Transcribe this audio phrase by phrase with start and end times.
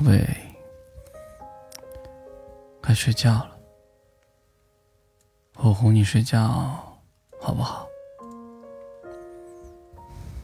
[0.00, 0.26] 宝贝，
[2.80, 3.60] 该睡觉了，
[5.56, 6.40] 我哄你睡觉，
[7.38, 7.86] 好不好？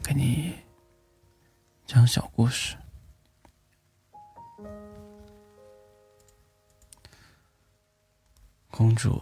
[0.03, 0.53] 给你
[1.87, 2.77] 讲小故事。
[8.69, 9.19] 公主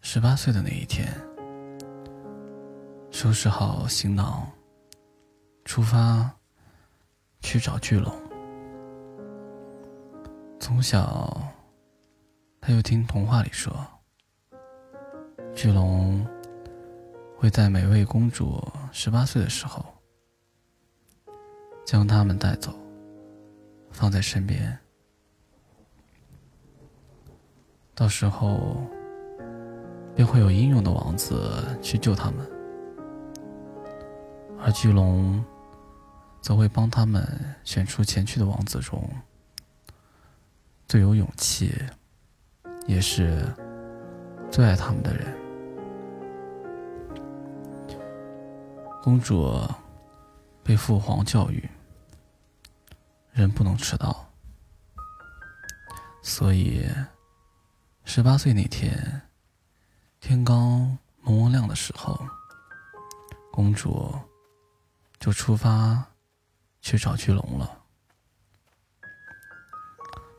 [0.00, 1.12] 十八岁的那一天，
[3.10, 4.48] 收拾好行囊，
[5.64, 6.30] 出发
[7.40, 8.23] 去找巨龙。
[10.64, 11.52] 从小，
[12.58, 13.70] 他又听童话里说，
[15.54, 16.26] 巨龙
[17.36, 19.84] 会在每位公主十八岁的时候，
[21.84, 22.74] 将他们带走，
[23.90, 24.74] 放在身边，
[27.94, 28.86] 到时候
[30.14, 32.50] 便会有英勇的王子去救他们，
[34.58, 35.44] 而巨龙
[36.40, 37.22] 则会帮他们
[37.64, 39.06] 选出前去的王子中。
[40.86, 41.74] 最有勇气，
[42.86, 43.44] 也是
[44.50, 45.36] 最爱他们的人。
[49.02, 49.60] 公主
[50.62, 51.68] 被父皇教育，
[53.32, 54.30] 人不能迟到，
[56.22, 56.86] 所以
[58.04, 59.20] 十八岁那天，
[60.20, 62.18] 天刚蒙蒙亮的时候，
[63.52, 64.14] 公主
[65.18, 66.02] 就出发
[66.80, 67.83] 去找巨龙了。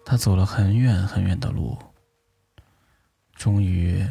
[0.05, 1.75] 他走了很远很远的路，
[3.33, 4.05] 终于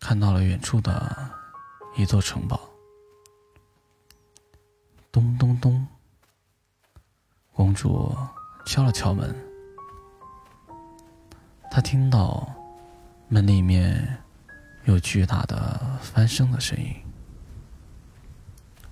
[0.00, 1.30] 看到了远处的
[1.94, 2.58] 一座城堡。
[5.12, 5.86] 咚咚咚，
[7.52, 8.16] 公主
[8.64, 9.36] 敲了敲门。
[11.70, 12.50] 她听到
[13.28, 14.18] 门里面
[14.84, 16.94] 有巨大的翻身的声音，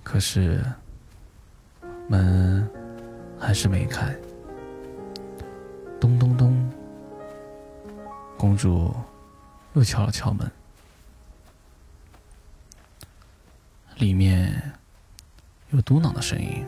[0.03, 0.63] 可是
[2.07, 2.69] 门
[3.39, 4.15] 还是没开。
[5.99, 6.71] 咚咚咚！
[8.37, 8.95] 公主
[9.73, 10.49] 又敲了敲门，
[13.97, 14.71] 里面
[15.71, 16.65] 有嘟囔的声音。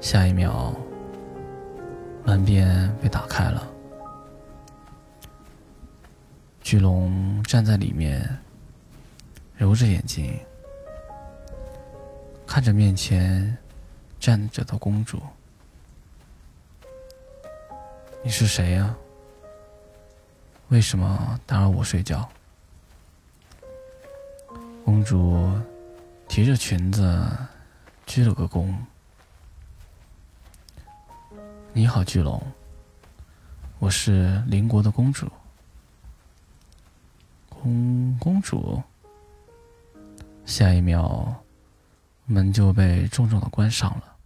[0.00, 0.74] 下一秒，
[2.24, 3.66] 门便被打开了。
[6.60, 8.28] 巨龙站在里面，
[9.56, 10.36] 揉着眼睛，
[12.44, 13.56] 看着面前
[14.18, 15.22] 站着的公主。
[18.24, 18.94] 你是谁呀？
[20.68, 22.28] 为什么打扰我睡觉？
[24.84, 25.56] 公主
[26.26, 27.30] 提着裙子
[28.06, 28.74] 鞠了个躬。
[31.72, 32.42] 你好，巨龙，
[33.78, 35.30] 我是邻国的公主。
[37.48, 38.82] 公公主。
[40.44, 41.34] 下一秒，
[42.24, 44.17] 门就被重重的关上了。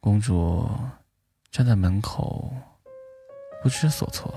[0.00, 0.68] 公主
[1.50, 2.52] 站在门口，
[3.62, 4.32] 不知所措。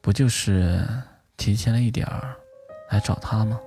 [0.00, 0.86] 不就是
[1.36, 2.36] 提前了一点儿
[2.90, 3.60] 来找他吗？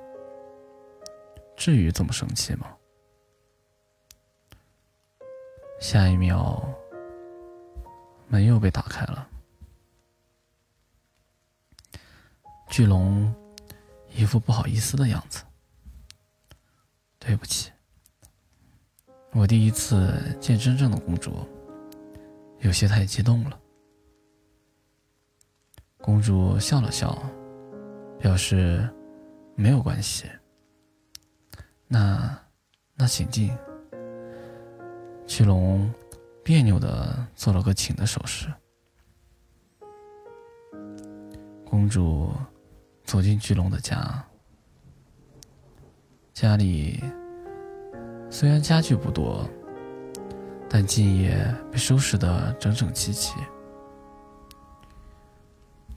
[1.56, 2.76] 至于这么生气吗？
[5.80, 6.64] 下一秒，
[8.28, 9.28] 门又被打开了。
[12.70, 13.34] 巨龙
[14.14, 15.44] 一副不好意思的样子。
[17.20, 17.72] 对不起。
[19.34, 21.48] 我第一次见真正的公主，
[22.60, 23.58] 有些太激动了。
[26.00, 27.18] 公主笑了笑，
[28.20, 28.88] 表示
[29.56, 30.26] 没有关系。
[31.88, 32.38] 那，
[32.94, 33.52] 那请进。
[35.26, 35.90] 巨龙
[36.44, 38.54] 别扭的做了个请的手势。
[41.66, 42.34] 公主
[43.06, 44.24] 走进巨龙的家，
[46.34, 47.02] 家里。
[48.34, 49.46] 虽然家具不多，
[50.70, 53.36] 但今夜被收拾得整整齐齐。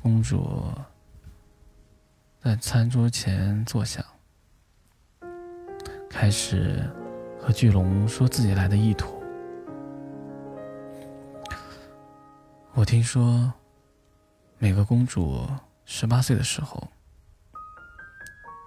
[0.03, 0.69] 公主
[2.41, 4.05] 在餐桌前坐下，
[6.11, 6.83] 开始
[7.41, 9.23] 和巨龙说自己来的意图。
[12.73, 13.51] 我听说，
[14.59, 15.47] 每个公主
[15.85, 16.87] 十八岁的时候，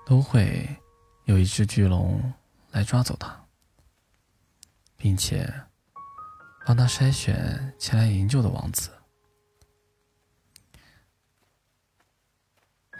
[0.05, 0.65] 都会
[1.25, 2.33] 有一只巨龙
[2.71, 3.37] 来抓走她。
[4.97, 5.47] 并且
[6.65, 8.91] 帮他筛选前来营救的王子。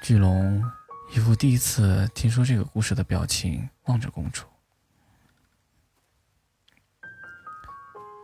[0.02, 0.64] 巨龙
[1.12, 4.46] 一副第一次听说这个故事的表情，望着公主。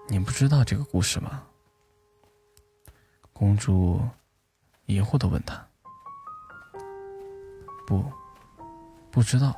[0.08, 1.44] 你不知道这个故事吗？
[3.34, 4.00] 公主
[4.86, 5.68] 疑惑的问他。
[7.88, 8.10] “不，
[9.10, 9.56] 不知道。”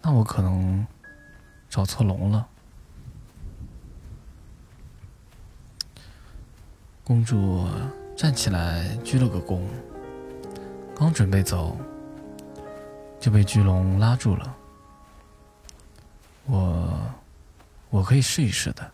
[0.00, 0.86] 那我可能
[1.68, 2.46] 找错龙了。
[7.04, 7.66] 公主
[8.16, 9.62] 站起来鞠了个躬，
[10.94, 11.76] 刚准备走，
[13.18, 14.56] 就被巨龙拉住了。
[16.46, 17.00] 我，
[17.90, 18.90] 我可以试一试的。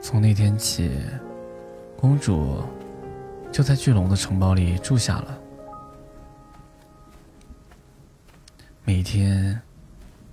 [0.00, 1.00] 从那天起，
[1.96, 2.62] 公主
[3.50, 5.38] 就在巨龙的城堡里住下了。
[8.88, 9.60] 每天，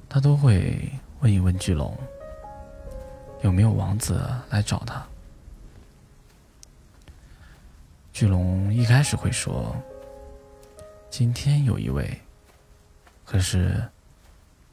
[0.08, 1.94] 他都会问一问巨龙。
[3.42, 5.06] 有没有王子来找他？
[8.14, 9.76] 巨龙一开始会说
[11.12, 12.18] ：“今天有一位。”
[13.28, 13.84] 可是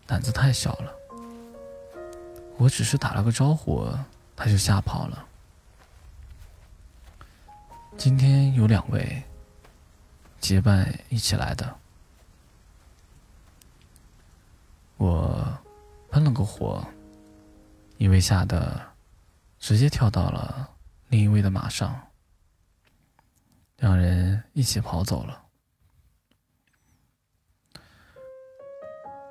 [0.06, 0.94] 胆子太小了，
[2.58, 3.84] 我只是打了个招呼，
[4.36, 5.26] 他就吓跑了。
[7.98, 9.24] 今天有两位
[10.38, 11.76] 结伴一起来的，
[15.02, 15.58] 我
[16.10, 16.82] 喷了个火。
[17.98, 18.80] 因为吓得
[19.60, 20.68] 直接跳到了
[21.06, 21.96] 另一位的马上，
[23.76, 25.40] 两人一起跑走了。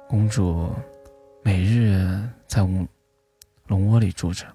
[0.08, 0.74] 公主
[1.44, 2.66] 每日在
[3.66, 4.46] 龙窝里住着，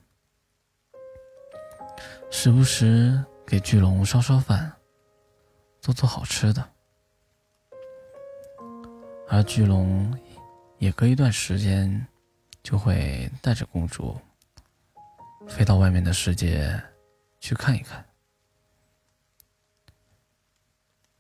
[2.31, 4.75] 时不时给巨龙烧烧饭，
[5.83, 6.67] 做做好吃的，
[9.29, 10.19] 而巨龙
[10.78, 12.06] 也隔一段时间。
[12.67, 14.20] 就会带着公主
[15.46, 16.69] 飞到外面的世界
[17.38, 18.05] 去看一看。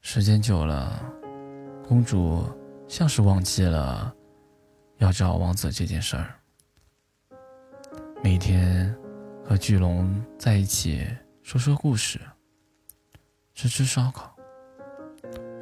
[0.00, 1.00] 时间久了，
[1.86, 2.44] 公主
[2.88, 4.12] 像是忘记了
[4.96, 6.34] 要找王子这件事儿，
[8.24, 8.92] 每天
[9.44, 11.06] 和巨龙在一起
[11.44, 12.20] 说说故事，
[13.54, 14.36] 吃吃烧烤，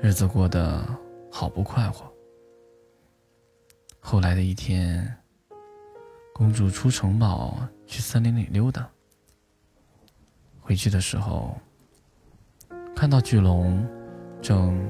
[0.00, 0.82] 日子过得
[1.30, 2.10] 好不快活。
[4.06, 5.16] 后来的一天。
[6.36, 7.56] 公主出城堡
[7.86, 8.88] 去森林里溜达，
[10.60, 11.56] 回去的时候，
[12.96, 13.88] 看到巨龙
[14.42, 14.84] 正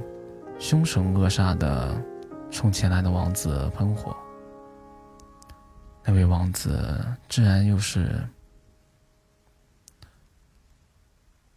[0.59, 2.03] 凶神恶煞的
[2.51, 4.17] 冲前来的王子喷火。
[6.03, 8.27] 那位王子自然又是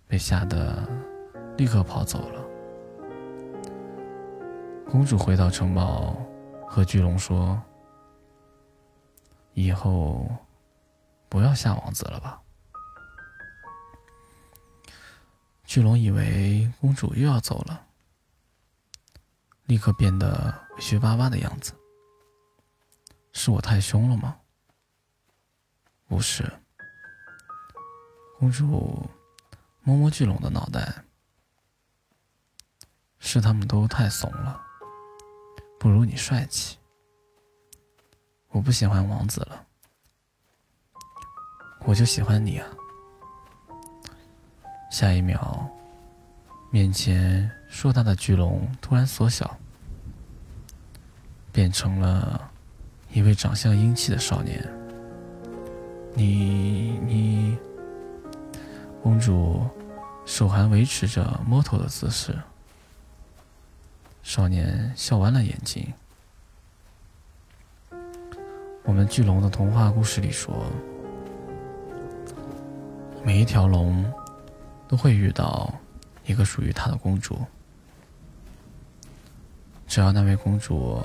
[0.06, 0.86] 被吓得
[1.58, 2.46] 立刻跑走了。
[4.86, 6.18] 公主回到城堡，
[6.68, 7.60] 和巨龙说。
[9.54, 10.30] 以后
[11.30, 12.40] 不要吓王子了吧？
[15.64, 17.88] 巨龙以为公主又要走了，
[19.64, 21.74] 立刻变得委屈巴巴的样子。
[23.34, 24.40] 是我太凶了吗？
[26.08, 26.48] 不是。
[28.38, 29.10] 公主
[29.82, 31.04] 摸摸巨龙的脑袋，
[33.18, 34.67] 是他们都太怂了，
[35.80, 36.78] 不如你帅气。
[38.50, 39.66] 我不喜欢王子了，
[41.86, 42.68] 我就喜欢你啊！
[44.90, 45.70] 下一秒，
[46.72, 49.56] 面前硕大的巨龙突然缩小，
[51.52, 52.50] 变成了
[53.12, 54.66] 一位长相英气的少年。
[56.16, 57.58] 你你，
[59.04, 59.68] 公主
[60.26, 62.36] 手还维持着摸头的姿势。
[64.28, 65.88] 少年笑弯了眼睛。
[68.84, 70.70] 我们巨龙的童话故事里说，
[73.24, 74.04] 每一条龙
[74.86, 75.74] 都会遇到
[76.26, 77.40] 一个属于它的公主，
[79.88, 81.02] 只要那位公主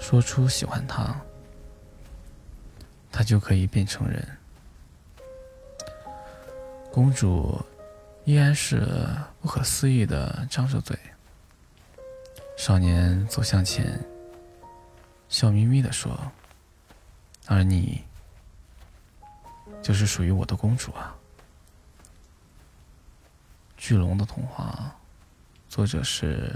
[0.00, 1.14] 说出喜欢他，
[3.12, 4.26] 他就可以变成人。
[6.90, 7.64] 公主
[8.24, 9.08] 依然是
[9.40, 10.98] 不可思议的张着嘴。
[12.60, 13.98] 少年走向前，
[15.30, 16.14] 笑眯眯的说。
[17.46, 18.04] 而你，
[19.80, 21.16] 就是属于我的公主啊！
[23.78, 24.94] 巨龙的童话，
[25.70, 26.54] 作者是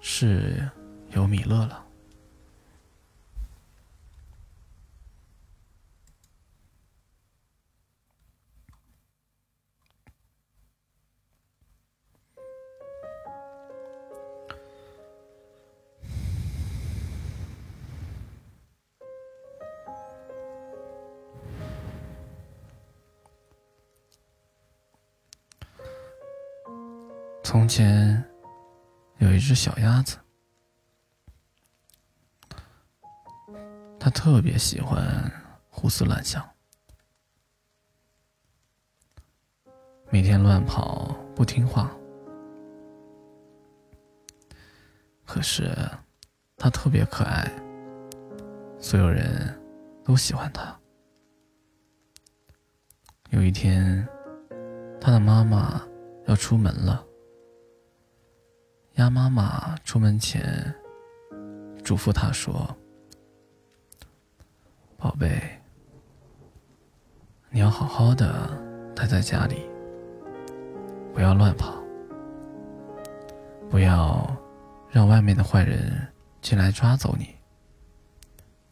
[0.00, 0.68] 是
[1.12, 1.85] 尤米勒了。
[27.58, 28.22] 从前
[29.16, 30.18] 有一只小鸭子，
[33.98, 35.32] 它特别喜欢
[35.70, 36.46] 胡思乱想，
[40.10, 41.90] 每天乱跑不听话。
[45.24, 45.74] 可是
[46.58, 47.50] 它特别可爱，
[48.78, 49.58] 所有人
[50.04, 50.78] 都喜欢它。
[53.30, 54.06] 有一天，
[55.00, 55.80] 它的妈妈
[56.26, 57.04] 要出门了。
[58.96, 60.74] 鸭妈妈出门前
[61.84, 62.74] 嘱咐它说
[64.96, 65.38] ：“宝贝，
[67.50, 68.50] 你要好好的
[68.94, 69.68] 待在家里，
[71.12, 71.74] 不要乱跑，
[73.68, 74.34] 不要
[74.88, 76.08] 让外面的坏人
[76.40, 77.36] 进来抓走你。”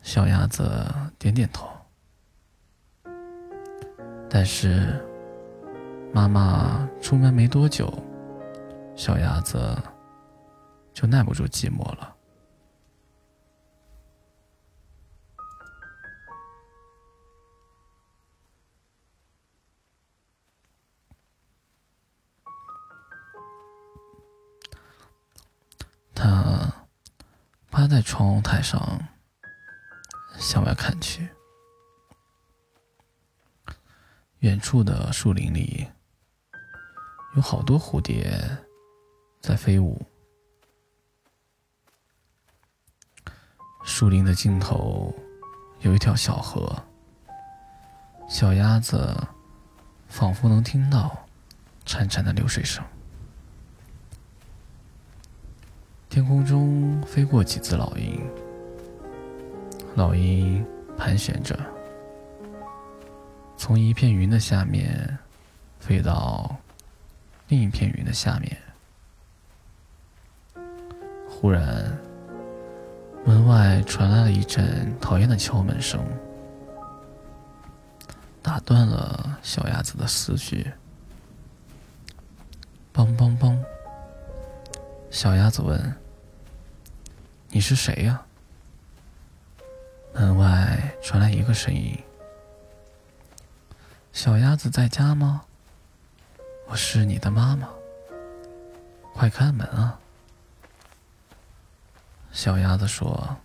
[0.00, 0.66] 小鸭子
[1.18, 1.68] 点点头。
[4.30, 4.98] 但是，
[6.14, 7.92] 妈妈出门没多久，
[8.96, 9.76] 小鸭子
[10.94, 12.16] 就耐不住寂寞了。
[26.14, 26.72] 他
[27.70, 28.98] 趴在窗台上，
[30.38, 31.28] 向外看去。
[34.38, 35.86] 远处的树林里，
[37.34, 38.40] 有好多蝴蝶
[39.40, 40.00] 在飞舞。
[43.84, 45.14] 树林的尽头
[45.80, 46.74] 有一条小河，
[48.28, 49.14] 小鸭子
[50.08, 51.14] 仿佛能听到
[51.86, 52.82] 潺潺的流水声。
[56.08, 58.20] 天空中飞过几只老鹰，
[59.94, 60.64] 老鹰
[60.96, 61.58] 盘旋着。
[63.56, 65.18] 从一片云的下面
[65.78, 66.56] 飞到
[67.48, 68.56] 另一片云的下面，
[71.28, 71.96] 忽然
[73.24, 76.04] 门外传来了一阵讨厌的敲门声，
[78.42, 80.70] 打断了小鸭子的思绪。
[82.92, 83.58] 梆梆梆！
[85.10, 85.96] 小鸭子问
[87.48, 88.22] ：“你是谁呀？”
[90.12, 91.98] 门外传来一个声音。
[94.12, 95.42] 小鸭子在家吗？
[96.66, 97.68] 我是你的妈妈，
[99.12, 99.98] 快开门啊！
[102.34, 103.36] 小鸭子说：“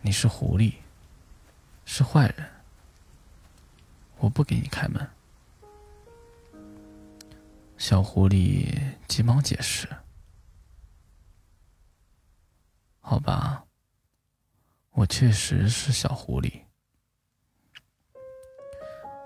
[0.00, 0.74] 你是狐狸，
[1.84, 2.50] 是坏人，
[4.16, 5.06] 我不给你开门。”
[7.76, 8.66] 小狐狸
[9.06, 9.86] 急忙解释
[13.00, 13.62] ：“好吧，
[14.92, 16.62] 我确实是小狐狸。”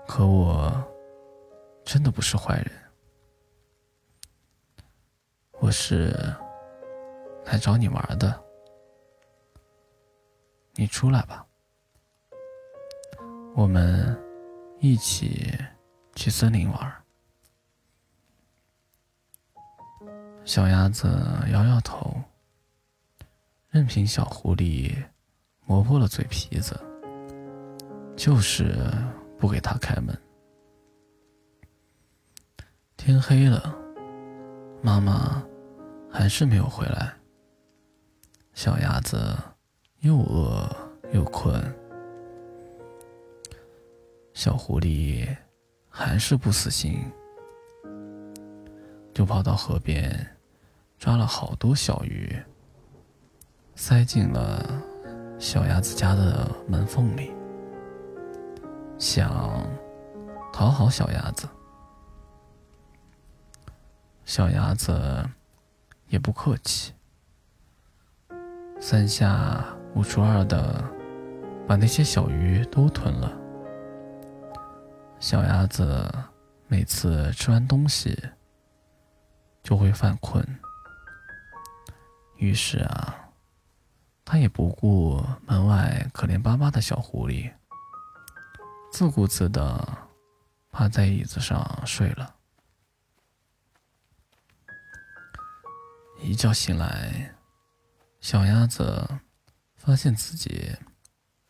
[0.05, 0.69] 可我
[1.85, 2.71] 真的不是坏人，
[5.53, 6.35] 我是
[7.45, 8.41] 来找你玩的。
[10.73, 11.45] 你出来吧，
[13.55, 14.17] 我们
[14.79, 15.53] 一起
[16.15, 17.03] 去森林玩。
[20.45, 21.07] 小鸭子
[21.51, 22.15] 摇摇头，
[23.69, 24.95] 任凭小狐狸
[25.65, 26.79] 磨破了嘴皮子，
[28.15, 28.75] 就是。
[29.41, 30.15] 不给他开门。
[32.95, 33.75] 天黑了，
[34.83, 35.43] 妈妈
[36.11, 37.17] 还是没有回来。
[38.53, 39.35] 小鸭子
[39.99, 40.69] 又饿
[41.13, 41.61] 又困，
[44.33, 45.27] 小狐狸
[45.89, 47.11] 还是不死心，
[49.13, 50.37] 就跑到河边
[50.99, 52.39] 抓了好多小鱼，
[53.75, 54.81] 塞进了
[55.39, 57.31] 小鸭子家的门缝里。
[58.99, 59.67] 想
[60.53, 61.47] 讨好小鸭子，
[64.23, 65.27] 小鸭子
[66.09, 66.93] 也不客气，
[68.83, 70.83] 三下五除二的
[71.67, 73.31] 把那些小鱼都吞了。
[75.19, 76.11] 小鸭子
[76.67, 78.19] 每次吃完东西
[79.61, 80.43] 就会犯困，
[82.37, 83.29] 于是啊，
[84.25, 87.53] 他也不顾门外可怜巴巴的小狐狸。
[88.91, 89.87] 自顾自的
[90.71, 92.33] 趴在椅子上睡了。
[96.19, 97.33] 一觉醒来，
[98.21, 99.05] 小鸭子
[99.75, 100.71] 发现自己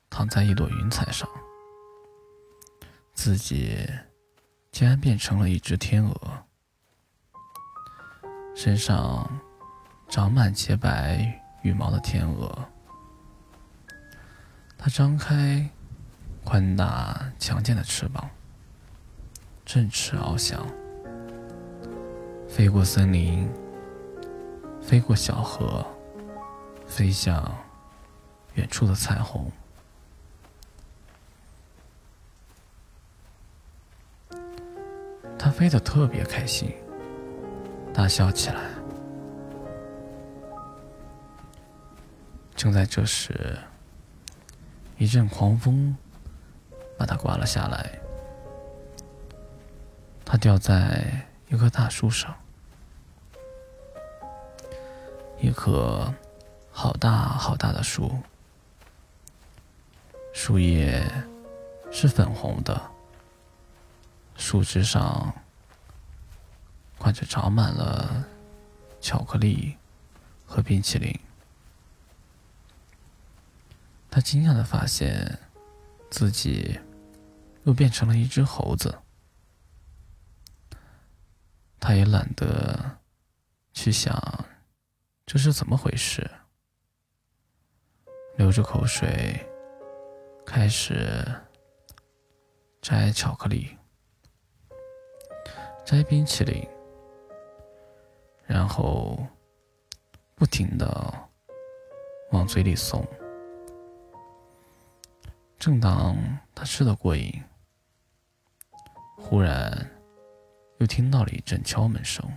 [0.10, 1.30] 躺在一朵云彩上，
[3.14, 3.88] 自己
[4.72, 6.44] 竟然变成了一只天鹅，
[8.56, 9.30] 身上
[10.10, 12.66] 长满洁白羽毛的天鹅。
[14.78, 15.70] 它张开。
[16.44, 18.28] 宽大强健的翅膀，
[19.64, 20.68] 振翅翱翔，
[22.50, 23.48] 飞过森林，
[24.82, 25.86] 飞过小河，
[26.92, 27.42] 飞向
[28.56, 29.50] 远处的彩虹。
[35.40, 36.70] 它飞得特别开心，
[37.94, 38.62] 大笑起来。
[42.56, 43.58] 正在这时，
[44.98, 45.96] 一阵狂风
[46.98, 48.00] 把它刮了下来，
[50.26, 52.36] 它掉在一棵大树上，
[55.40, 56.14] 一棵
[56.72, 58.22] 好大好大的树，
[60.34, 61.06] 树叶
[61.92, 62.92] 是粉红的，
[64.36, 65.34] 树枝上
[66.98, 68.26] 挂着长满了
[69.00, 69.78] 巧克力
[70.46, 71.20] 和冰淇淋。
[74.10, 75.40] 他惊讶的发现，
[76.10, 76.80] 自己
[77.64, 79.00] 又变成了一只猴子。
[81.80, 82.98] 他也懒得
[83.74, 84.46] 去想
[85.26, 86.30] 这是怎么回事，
[88.42, 89.40] 流着口水
[90.44, 91.24] 开始
[92.82, 93.78] 摘巧克力、
[95.86, 96.68] 摘冰淇淋，
[98.48, 99.24] 然后
[100.34, 101.14] 不停的
[102.32, 103.08] 往嘴里送。
[105.60, 106.18] 正当
[106.56, 107.44] 他吃得过瘾，
[109.18, 109.88] 忽然
[110.80, 112.28] 又听到了一阵敲门声，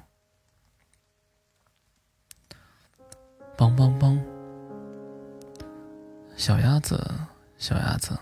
[3.57, 4.34] 梆梆梆！
[6.37, 7.01] 小鸭子，
[7.57, 8.19] 小鸭子，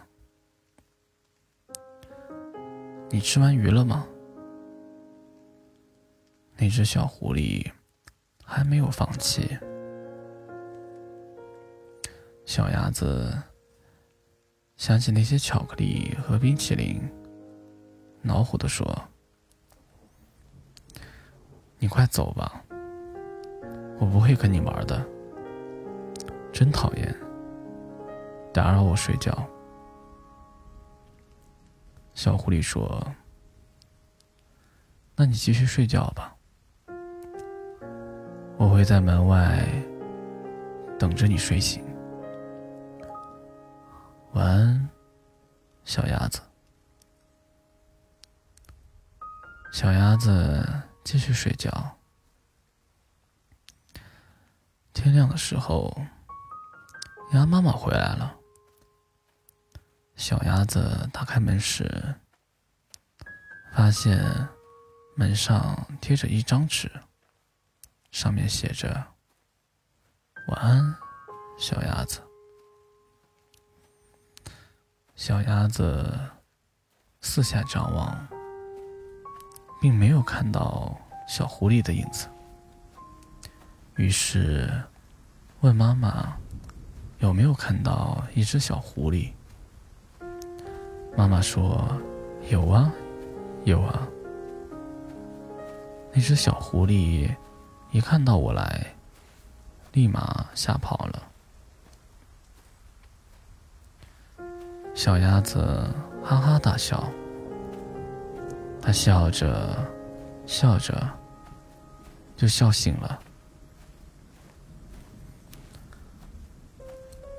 [3.10, 4.06] 你吃完鱼了吗？
[6.56, 7.68] 那只小狐狸
[8.44, 9.58] 还没有放弃，
[12.44, 13.32] 小鸭子。
[14.76, 17.00] 想起那些巧克力和冰淇淋，
[18.20, 18.86] 恼火的说
[21.78, 22.64] ：“你快走吧，
[24.00, 25.04] 我不会跟你玩的。
[26.52, 27.16] 真讨厌，
[28.52, 29.32] 打扰我睡觉。”
[32.14, 33.02] 小狐狸说
[35.16, 36.36] ：“那你继续睡觉吧，
[38.58, 39.66] 我会在门外
[40.98, 41.82] 等着你睡醒。”
[44.34, 44.88] 晚安，
[45.84, 46.40] 小鸭子。
[49.72, 51.72] 小鸭子继续睡觉。
[54.92, 55.96] 天亮的时候，
[57.32, 58.36] 鸭妈妈回来了。
[60.16, 62.14] 小鸭子打开门时，
[63.72, 64.18] 发现
[65.16, 66.90] 门上贴着一张纸，
[68.12, 69.04] 上面写着
[70.48, 70.94] ：“晚安，
[71.58, 72.20] 小鸭子。”
[75.16, 76.18] 小鸭子
[77.20, 78.28] 四下张望，
[79.80, 80.96] 并没有看到
[81.26, 82.28] 小狐狸的影子。
[83.96, 84.82] 于是
[85.60, 86.36] 问妈妈
[87.18, 89.32] ：“有没有看到一只小狐狸？”
[91.16, 91.86] 妈妈说
[92.50, 92.92] ：“有啊，
[93.64, 94.08] 有啊。”
[96.12, 97.34] 那只小狐狸
[97.90, 98.94] 一看到我来，
[99.92, 101.22] 立马吓跑了。
[104.94, 105.88] 小鸭子
[106.22, 107.10] 哈哈大笑，
[108.82, 109.86] 它笑着
[110.46, 111.08] 笑着
[112.36, 113.18] 就笑醒了。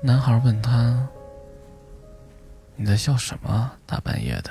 [0.02, 1.08] 男孩问他
[2.76, 3.72] ：“你在笑什么？
[3.86, 4.50] 大半夜的？”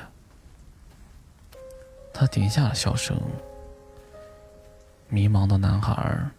[2.14, 3.20] 他停下了笑声。
[5.10, 6.30] 迷茫的男孩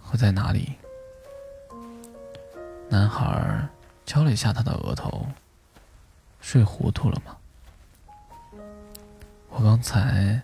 [0.00, 0.74] 会在哪里？
[2.88, 3.68] 男孩
[4.04, 5.26] 敲了一下他的额头。
[6.40, 7.38] 睡糊涂了吗？
[9.48, 10.42] 我刚才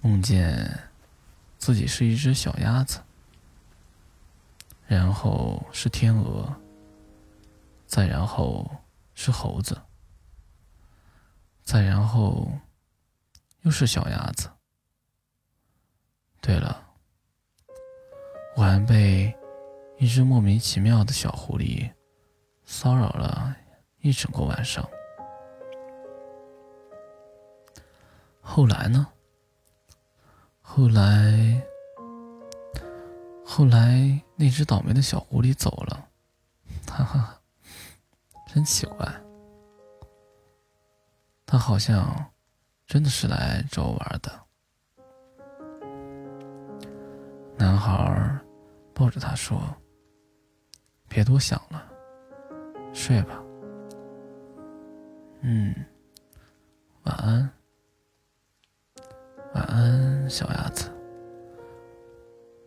[0.00, 0.88] 梦见
[1.58, 3.00] 自己是一只小鸭子，
[4.86, 6.56] 然后是天鹅，
[7.86, 8.70] 再然后
[9.16, 9.76] 是猴子，
[11.64, 12.48] 再然后
[13.62, 14.48] 又是小鸭子。
[16.40, 16.86] 对了，
[18.54, 19.34] 我还被
[19.98, 21.90] 一只莫名其妙的小狐狸
[22.64, 23.56] 骚扰了
[23.98, 24.88] 一整个晚上。
[28.40, 29.08] 后来呢？
[30.60, 31.62] 后来，
[33.44, 36.08] 后来那只倒霉的小狐狸走了，
[36.86, 37.35] 哈哈，
[38.56, 39.06] 真奇怪。
[41.44, 42.32] 他好像
[42.86, 44.32] 真的是来找我玩的。
[47.58, 48.40] 男孩
[48.94, 49.60] 抱着他说
[51.06, 51.86] ：“别多想了，
[52.94, 53.42] 睡吧。”
[55.44, 55.74] 嗯，
[57.02, 57.52] 晚安。
[59.52, 60.90] 晚安，小鸭子。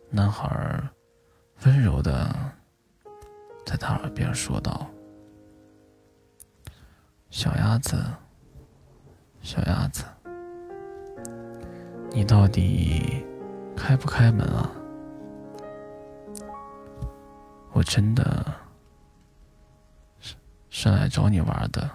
[0.08, 0.80] 男孩
[1.64, 2.32] 温柔的
[3.66, 4.88] 在他耳边说道
[7.30, 8.04] ：“小鸭子，
[9.40, 10.04] 小鸭子，
[12.10, 13.24] 你到底
[13.76, 14.70] 开不开门啊？
[17.72, 18.44] 我真的
[20.68, 21.88] 是来找你玩的。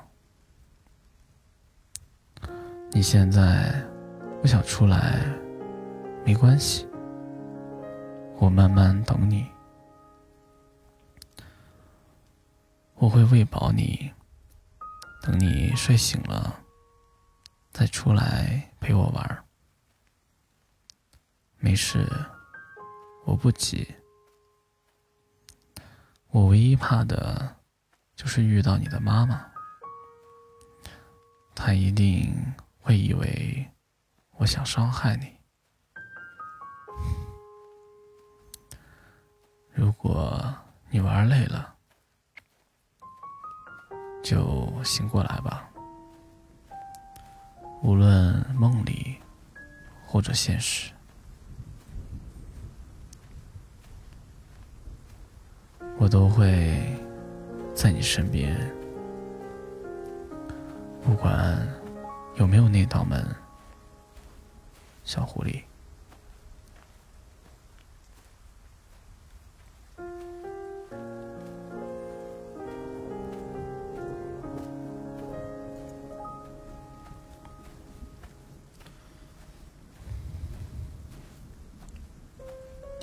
[2.91, 3.76] 你现在
[4.41, 5.19] 不想出来，
[6.26, 6.88] 没关系，
[8.38, 9.45] 我慢慢等你。
[12.95, 14.10] 我会喂饱你，
[15.25, 16.63] 等你睡醒了，
[17.71, 19.45] 再出来陪我玩。
[21.57, 22.07] 没事，
[23.25, 23.95] 我不急。
[26.27, 27.55] 我唯一怕的，
[28.15, 29.51] 就是遇到你的妈妈，
[31.55, 32.31] 她一定
[32.79, 33.67] 会以为
[34.33, 35.35] 我想伤害你。
[39.73, 40.55] 如果
[40.91, 41.74] 你玩累了，
[44.25, 45.69] 就醒过来吧。
[47.83, 49.17] 无论梦里
[50.03, 50.91] 或者现实。
[55.99, 56.75] 我都会
[57.75, 58.57] 在你身边，
[61.03, 61.55] 不管
[62.38, 63.23] 有没有那道门，
[65.03, 65.61] 小狐狸。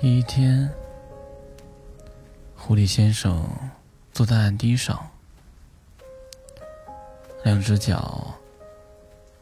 [0.03, 0.69] 第一天。
[2.57, 3.49] 狐狸先生
[4.11, 5.09] 坐在岸堤上，
[7.45, 8.37] 两只脚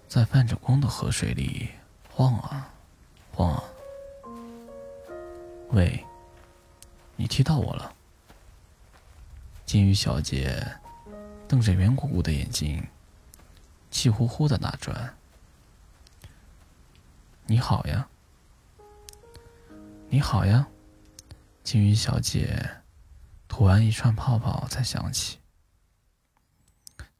[0.07, 1.67] 在泛着光的河水里
[2.11, 2.71] 晃啊
[3.33, 3.63] 晃啊。
[5.71, 6.05] 喂，
[7.15, 7.91] 你踢到我了！
[9.65, 10.63] 金鱼小姐
[11.47, 12.87] 瞪着圆鼓鼓的眼睛，
[13.89, 15.15] 气呼呼的打转。
[17.47, 18.07] 你好呀，
[20.13, 20.67] 你好呀，
[21.63, 22.69] 金鱼小姐。
[23.47, 25.39] 吐完一串泡泡，才想起，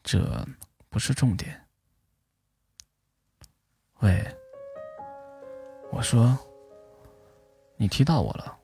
[0.04, 0.46] 这
[0.90, 1.66] 不是重点。
[4.02, 4.36] 喂，
[5.90, 6.38] 我说，
[7.78, 8.60] 你踢到我了。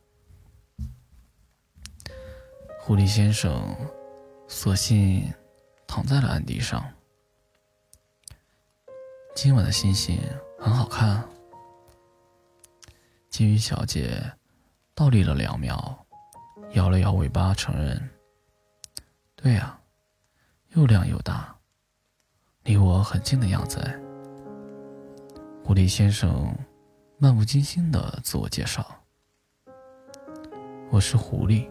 [2.82, 3.74] 狐狸先生
[4.50, 5.34] 索性
[5.88, 6.86] 躺在了岸地上。
[9.34, 10.20] 今晚的星星
[10.60, 11.26] 很好看。
[13.30, 14.24] 金鱼小姐
[14.94, 16.04] 倒立了两秒。
[16.74, 18.10] 摇了摇尾巴，承认
[19.38, 19.80] ：“对呀，
[20.74, 21.56] 又亮又大，
[22.63, 23.80] 离我很近的样子。”
[25.63, 26.54] 狐狸先生
[27.18, 28.86] 漫不经心的自我介绍
[30.92, 31.70] ：“我是狐狸，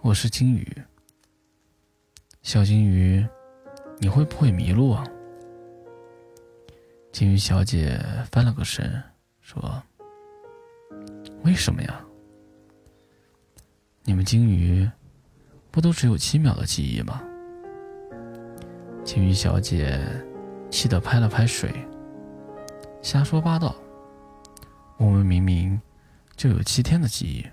[0.00, 0.82] 我是金鱼，
[2.42, 3.26] 小金鱼，
[3.98, 5.04] 你会不会迷路啊？”
[7.10, 9.02] 金鱼小姐翻了个身，
[9.48, 9.82] 说
[11.42, 12.04] ：“为什么呀？”
[14.04, 14.86] 你们鲸鱼，
[15.70, 17.22] 不都只有七秒的记忆吗？
[19.02, 19.98] 鲸鱼小姐
[20.70, 21.72] 气得拍了拍水，
[23.00, 23.74] 瞎说八道！
[24.98, 25.80] 我们明明
[26.36, 27.46] 就有七天的记忆。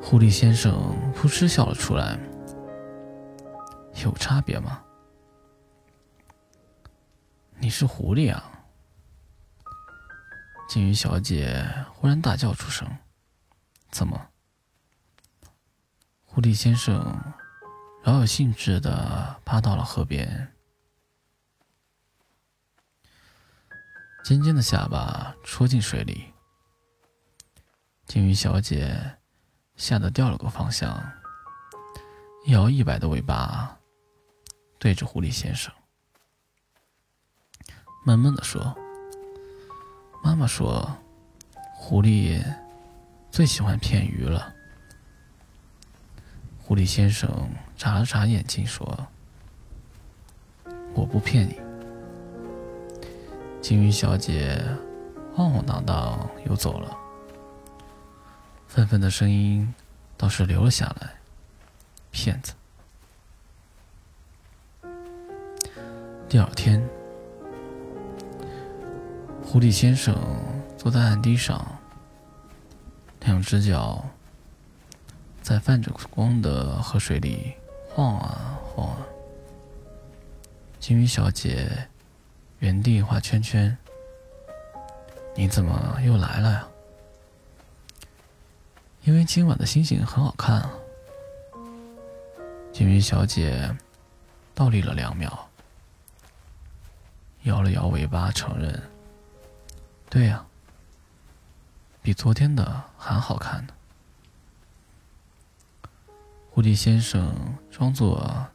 [0.00, 2.18] 狐狸先生扑哧笑了出来，
[4.02, 4.82] 有差别吗？
[7.58, 8.50] 你是狐狸啊！
[10.68, 12.86] 金鱼小姐忽然大叫出声
[13.90, 14.28] ：“怎么？”
[16.24, 17.34] 狐狸先生
[18.02, 20.52] 饶有兴致的趴到了河边，
[24.24, 26.32] 尖尖的下巴戳进水里。
[28.06, 29.16] 金鱼小姐
[29.76, 31.02] 吓得掉了个方向，
[32.48, 33.78] 摇一摆的尾巴
[34.78, 35.72] 对着狐狸先生，
[38.04, 38.76] 闷闷的说。
[40.22, 40.96] 妈妈说
[41.76, 42.42] ：“狐狸
[43.30, 44.54] 最喜欢骗鱼了。”
[46.62, 49.06] 狐狸先生眨了眨眼睛说
[50.94, 51.60] ：“我不骗你。”
[53.60, 54.62] 金鱼小姐
[55.34, 56.96] 晃晃荡荡又走了，
[58.66, 59.74] 愤愤的声音
[60.16, 61.14] 倒是留了下来
[62.10, 62.54] ：“骗子！”
[66.30, 66.82] 第二天。
[69.54, 70.12] 狐狸先生
[70.76, 71.64] 坐在岸堤上，
[73.20, 74.04] 两只脚
[75.42, 77.54] 在泛着光的河水里
[77.88, 79.06] 晃啊晃啊。
[80.80, 81.86] 金鱼小姐
[82.58, 83.78] 原地画圈圈。
[85.36, 86.68] 你怎么又来了呀？
[89.04, 90.70] 因为今晚的星星很好看啊。
[92.72, 93.72] 金鱼小姐
[94.52, 95.48] 倒立了两秒，
[97.44, 98.82] 摇了摇尾巴，承认。
[100.08, 100.46] 对呀，
[102.02, 103.74] 比昨天的还好看呢。
[106.50, 108.48] 狐狸先生装作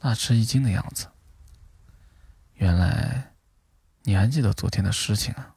[0.00, 1.06] 大吃一惊的样子。
[2.54, 3.32] 原来，
[4.02, 5.54] 你还记得昨天的事情啊？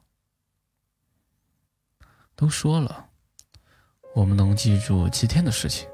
[2.36, 3.08] 都说了，
[4.14, 5.88] 我们能记住七天的事情。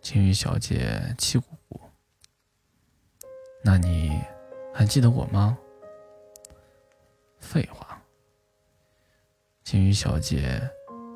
[0.00, 1.80] 金鱼小姐气鼓鼓。
[3.64, 4.22] 那你
[4.72, 5.58] 还记得我吗？
[7.40, 7.93] 废话。
[9.64, 10.60] 金鱼小姐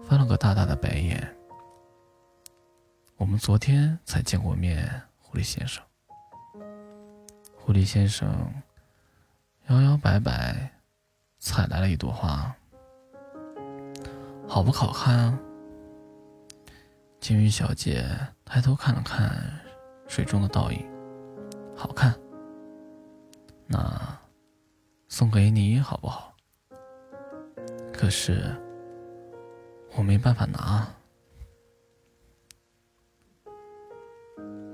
[0.03, 1.37] 翻了个大大的白眼。
[3.19, 5.85] 我们昨天才见过面，狐狸先生。
[7.55, 8.51] 狐狸先生
[9.67, 10.73] 摇摇摆摆，
[11.39, 12.51] 采来了一朵花，
[14.49, 15.39] 好不好看啊？
[17.21, 18.03] 金鱼小姐
[18.47, 19.31] 抬头看了看
[20.07, 20.89] 水中的倒影，
[21.77, 22.19] 好看。
[23.67, 24.19] 那
[25.07, 26.35] 送给你好不好？
[27.99, 28.55] 可是
[29.97, 30.87] 我没办法拿。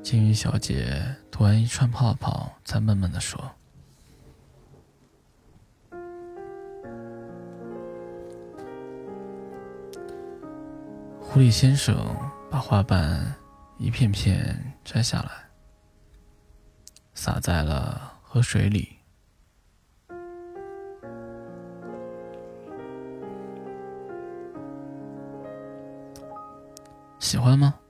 [0.02, 3.40] 金鱼小姐吐完一串泡泡，才闷闷的说
[11.18, 11.96] ：“狐狸先生
[12.50, 13.34] 把花瓣
[13.78, 15.30] 一片片摘下来，
[17.14, 18.98] 洒在了河水里。
[27.24, 27.80] 喜欢吗？”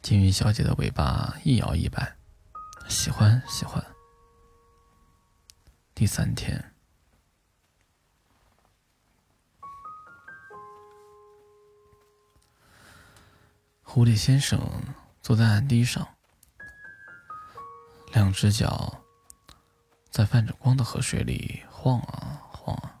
[0.00, 2.16] 金鱼小姐的尾巴一摇一摆，
[2.88, 3.84] 喜欢喜欢。
[5.94, 6.72] 第三天，
[13.82, 14.58] 狐狸先生
[15.20, 16.08] 坐在岸堤上，
[18.14, 19.04] 两只脚
[20.08, 22.98] 在泛着光的河水里晃啊晃啊。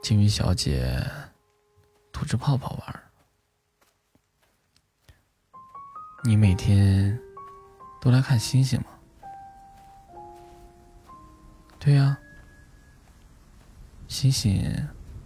[0.00, 1.04] 金鱼小姐
[2.14, 3.02] 吐着泡泡玩。
[6.22, 7.20] 你每天
[8.00, 8.86] 都来看星星吗？
[11.78, 12.16] 对呀，
[14.08, 14.64] 星星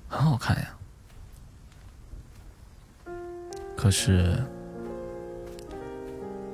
[0.09, 0.75] 很好看呀。
[3.77, 4.43] 可是，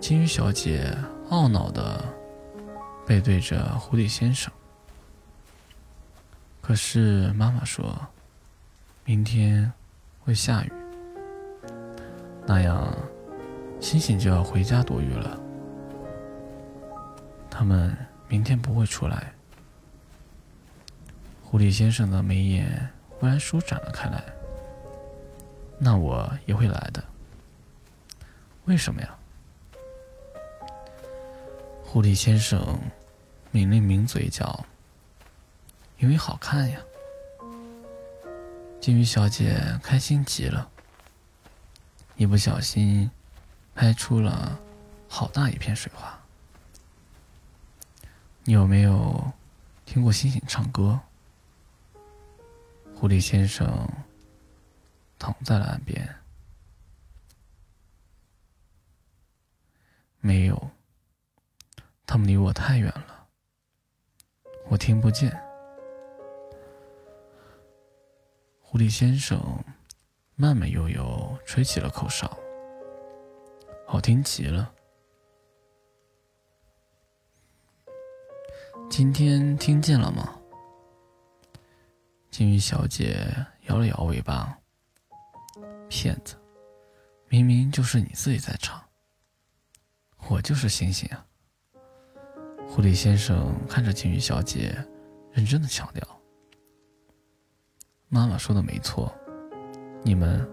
[0.01, 0.94] 金鱼小姐
[1.31, 2.05] 懊恼的
[3.07, 4.53] 背对着狐狸先生。
[6.61, 8.09] 可是妈妈说，
[9.05, 9.73] 明天
[10.25, 10.73] 会下雨，
[12.47, 12.95] 那样。
[13.81, 15.39] 星星就要回家躲雨了，
[17.51, 17.95] 他们
[18.29, 19.35] 明天不会出来。
[21.43, 24.25] 狐狸先生的眉眼忽然舒展了开来。
[25.79, 27.05] 那我也会来的。
[28.65, 29.15] 为什么呀？
[31.85, 32.81] 狐狸先生
[33.51, 34.65] 抿了抿嘴角，
[35.99, 36.79] 因为好看呀。
[38.85, 40.70] 金鱼小姐开心极了，
[42.16, 43.11] 一不小心。
[43.75, 44.61] 拍出了
[45.09, 46.20] 好大一片水花。
[48.42, 49.33] 你有没有
[49.87, 51.01] 听过星星唱歌？
[52.94, 53.88] 狐狸先生
[55.18, 56.16] 躺在了岸边。
[60.20, 60.70] 没有，
[62.05, 63.29] 他们离我太远了，
[64.68, 65.35] 我听不见。
[68.75, 69.39] 狐狸先生
[70.35, 72.29] 慢慢悠悠吹起了口哨。
[73.87, 74.75] 好听极了。
[78.91, 80.37] 今天听见了吗？
[82.33, 83.25] 金鱼小姐
[83.69, 84.59] 摇了摇尾巴。
[85.89, 86.35] 骗子，
[87.29, 88.83] 明明就是你自己在唱。
[90.29, 91.25] 我就是星星啊。
[92.67, 94.77] 狐狸先生看着金鱼小姐，
[95.31, 96.05] 认真的强调
[98.14, 99.12] ：“妈妈说的没错，
[100.05, 100.48] 你们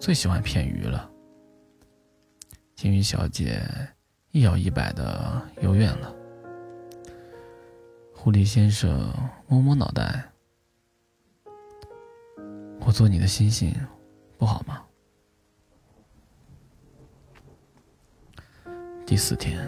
[0.00, 1.10] 最喜欢骗鱼了。”
[2.74, 3.62] 金鱼小姐
[4.30, 6.10] 一摇一摆的游远了。
[8.14, 9.12] 狐狸先生
[9.46, 10.24] 摸摸脑袋
[12.80, 13.70] ：“我做你的星星，
[14.38, 14.82] 不好吗？”
[19.04, 19.60] 第四天，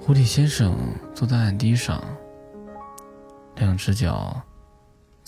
[0.00, 0.76] 狐狸先生
[1.14, 2.02] 坐在岸堤上，
[3.54, 4.42] 两只脚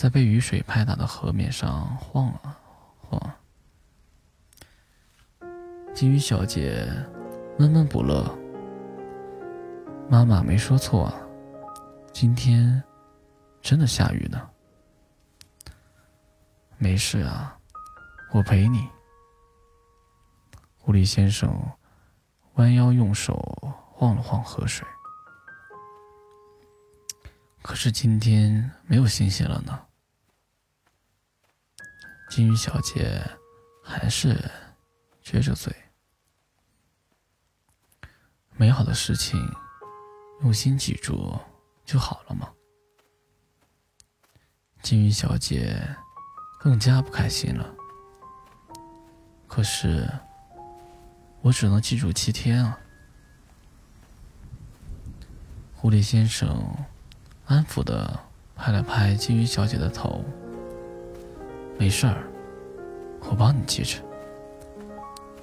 [0.01, 2.59] 在被雨水拍打的河面上晃啊
[2.97, 3.21] 晃。
[5.93, 6.91] 金鱼小姐
[7.59, 8.25] 闷闷不乐。
[10.09, 11.13] 妈妈没说错，
[12.15, 12.83] 今天
[13.61, 14.49] 真的下雨呢。
[16.79, 17.59] 没事啊，
[18.33, 18.89] 我陪你。
[20.79, 21.55] 狐狸先生
[22.55, 23.37] 弯腰用手
[23.93, 24.89] 晃了晃河水。
[27.61, 29.79] 可是今天没有星星了呢。
[32.31, 33.21] 金鱼小姐
[33.83, 34.49] 还是
[35.25, 35.75] 撅着嘴。
[38.57, 39.37] 美好的事情，
[40.43, 41.37] 用心记住
[41.85, 42.49] 就好了嘛。
[44.81, 45.85] 金鱼小姐
[46.61, 47.75] 更加不开心了。
[49.49, 50.09] 可是，
[51.43, 52.79] 我只能记住七天啊。
[55.75, 56.87] 狐狸先生
[57.47, 58.21] 安抚的
[58.55, 60.25] 拍了拍金鱼小姐的头
[61.81, 62.29] ：“没事儿，
[63.23, 63.97] 我帮你记着。”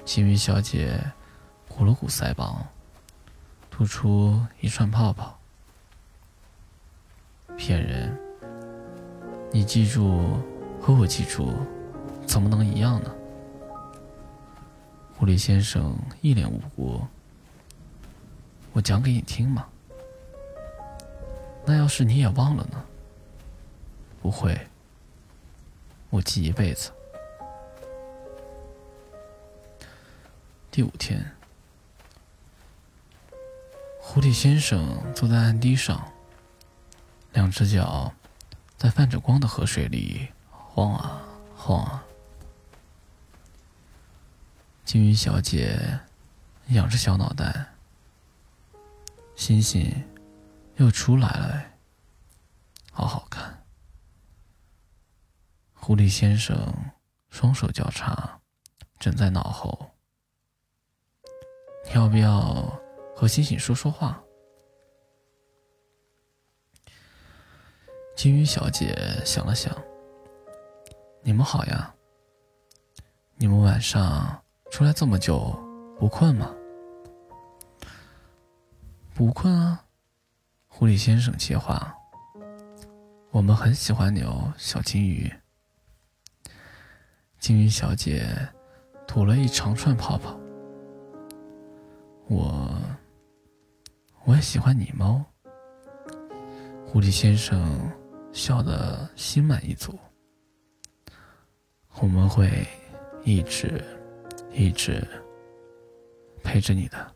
[0.06, 1.04] 金鱼小姐
[1.68, 2.64] 鼓了鼓腮帮，
[3.72, 5.36] 吐出一串泡泡。
[7.58, 8.16] 骗人！
[9.52, 10.38] 你记住
[10.80, 11.56] 和我记住，
[12.28, 13.12] 怎么能一样呢？
[15.18, 17.02] 狐狸先生一脸无辜
[18.74, 19.66] ：“我讲给你听嘛。”
[21.66, 22.80] 那要是你也忘了呢？
[24.22, 24.56] 不会，
[26.18, 26.92] 我记一辈子。
[30.72, 31.24] 第五天，
[34.02, 36.12] 狐狸先生坐在岸堤上，
[37.34, 38.12] 两只脚
[38.80, 41.22] 在泛着光的河水里晃啊
[41.56, 42.04] 晃啊。
[44.86, 46.00] 金鱼小姐
[46.70, 47.74] 仰着小脑袋，
[49.36, 50.04] 星星。
[50.78, 51.66] 又出来了，
[52.92, 53.57] 好好看。
[55.88, 56.54] 狐狸先生
[57.30, 58.38] 双手交叉，
[59.00, 59.90] 枕在脑后。
[61.86, 62.78] 你要不要
[63.16, 64.22] 和星星说说话？
[68.18, 69.74] 金鱼小姐想了想
[71.24, 71.96] ：“你们好呀。
[73.38, 75.58] 你们晚上出来这么久，
[75.98, 76.54] 不困吗？
[79.14, 79.86] 不困啊。”
[80.68, 81.96] 狐狸先生接话
[83.32, 85.34] ：“我们很喜欢你哦，小金鱼。”
[87.40, 88.26] 金鱼小姐
[89.08, 90.38] 吐了一长串泡泡。
[92.28, 92.78] 我，
[94.26, 95.24] 我也喜欢你猫。
[96.86, 97.90] 狐狸先生
[98.34, 99.98] 笑得心满意足。
[102.02, 102.68] 我们会
[103.24, 103.84] 一直，
[104.52, 105.06] 一直
[106.44, 107.16] 陪着你的。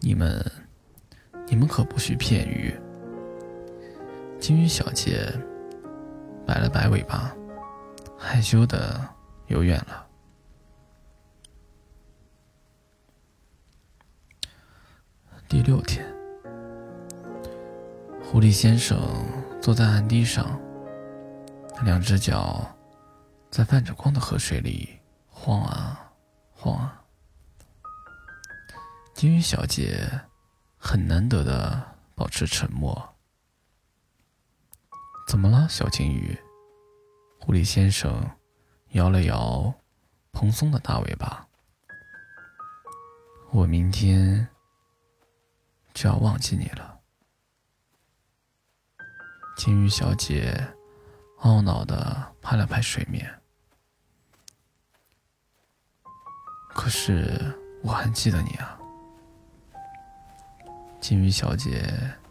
[0.00, 0.44] 你们，
[1.46, 2.74] 你们可不许骗鱼！
[4.40, 5.32] 金鱼小姐
[6.46, 7.34] 摆了摆尾巴，
[8.18, 9.00] 害羞的
[9.46, 10.06] 游远了。
[15.48, 16.04] 第六天，
[18.24, 18.98] 狐狸先生
[19.60, 20.58] 坐在岸堤上，
[21.84, 22.66] 两只脚
[23.50, 26.10] 在泛着光的河水里晃啊
[26.50, 27.00] 晃啊。
[29.14, 30.10] 金鱼小姐
[30.86, 33.16] 很难得的保持沉默。
[35.26, 36.38] 怎么了，小金鱼？
[37.40, 38.30] 狐狸先生
[38.90, 39.74] 摇了摇
[40.30, 41.48] 蓬松的大尾巴。
[43.50, 44.46] 我明天
[45.94, 47.00] 就要忘记你了。
[49.56, 50.54] 金鱼小姐
[51.38, 53.40] 懊恼的拍了拍水面。
[56.68, 58.78] 可是我还记得你啊。
[61.06, 61.84] 金鱼小姐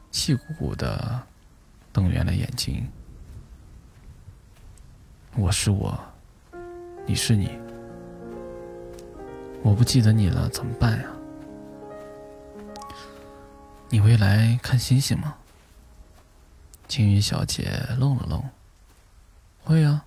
[0.09, 1.21] 气鼓鼓的
[1.91, 2.89] 瞪圆了眼睛。
[5.35, 5.95] 我是我，
[7.05, 7.51] 你是你，
[9.61, 11.05] 我不记得你了，怎么办呀？
[13.89, 15.35] 你会来看星星吗？
[16.87, 18.43] 金鱼小姐愣了愣。
[19.63, 20.03] 会啊。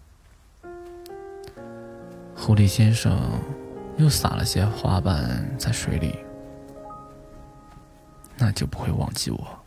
[2.37, 3.41] 狐狸先生
[3.97, 6.26] 又撒了些花瓣在水里。
[8.39, 9.59] 那就不会忘记我。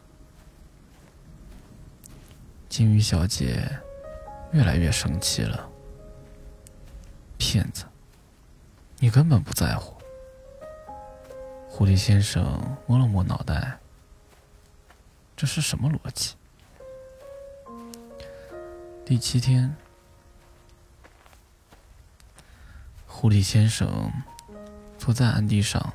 [2.70, 3.68] 金鱼小姐
[4.52, 5.68] 越来越生气了。
[7.38, 7.86] 骗子，
[9.00, 9.96] 你根本不在乎。
[11.68, 13.80] 狐狸先生摸了摸脑袋，
[15.36, 16.36] 这是什么逻辑？
[19.06, 19.76] 第七天，
[23.08, 24.12] 狐狸先生
[24.98, 25.94] 坐在岸地上。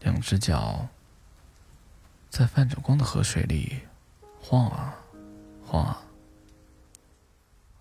[0.00, 0.88] 两只脚
[2.28, 3.80] 在泛着光的河水里
[4.40, 4.96] 晃啊
[5.64, 6.02] 晃啊。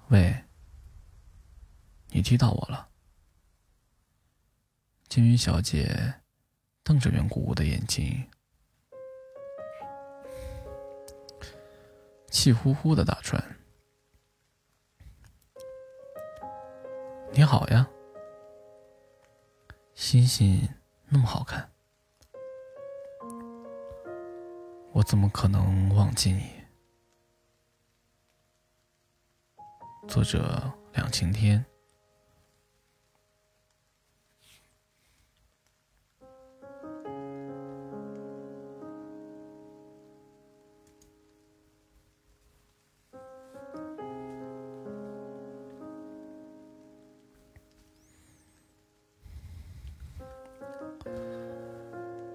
[0.09, 0.43] 喂，
[2.09, 2.87] 你踢到我了。
[5.07, 6.13] 金鱼小姐
[6.83, 8.29] 瞪着圆鼓鼓的眼睛，
[12.29, 13.43] 气呼呼的打转。
[17.31, 17.87] 你好呀，
[19.93, 20.67] 星
[21.07, 21.71] 那么好看，
[24.91, 26.43] 我怎么可能忘记你？
[30.07, 31.65] 作者：两晴天。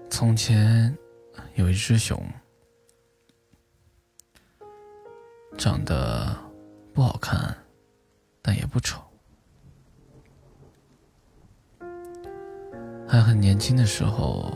[0.09, 0.97] 从前
[1.55, 2.25] 有一只熊，
[5.65, 6.27] 长得
[6.93, 7.57] 不好看，
[8.39, 9.01] 但也不丑。
[13.07, 14.53] 还很年轻的时候，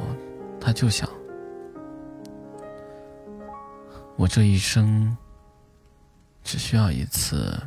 [0.62, 1.10] 他就想：
[4.18, 5.18] 我这一生
[6.43, 7.60] 只需要一次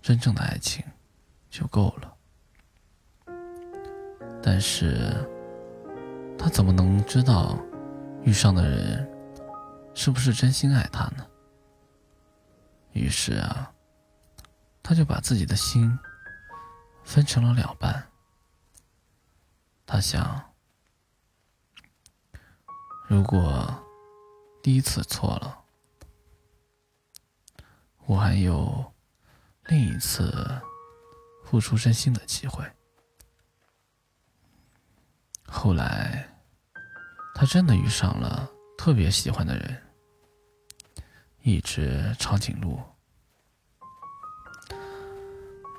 [0.00, 0.84] 真正的爱情
[1.50, 2.14] 就够了。
[4.40, 5.12] 但是。
[6.38, 7.58] 他怎么能知道
[8.22, 9.08] 遇上的人
[9.94, 11.26] 是不是真心爱他呢？
[12.94, 13.70] 于是啊，
[14.82, 15.98] 他就把自己的心
[17.04, 18.08] 分成了两半。
[19.84, 20.54] 他想，
[23.06, 23.68] 如果
[24.62, 25.64] 第一次错了，
[28.06, 28.92] 我还有
[29.66, 30.32] 另一次
[31.44, 32.64] 付出真心的机会。
[35.46, 36.28] 后来，
[37.34, 39.82] 他真的遇上了特别喜欢的人，
[41.44, 42.80] 一只长颈鹿。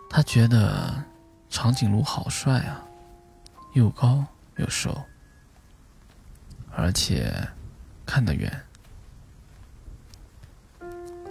[0.07, 1.03] 他觉得
[1.49, 2.85] 长颈鹿好帅啊，
[3.73, 4.23] 又高
[4.57, 4.95] 又瘦，
[6.71, 7.33] 而且
[8.05, 8.63] 看得远，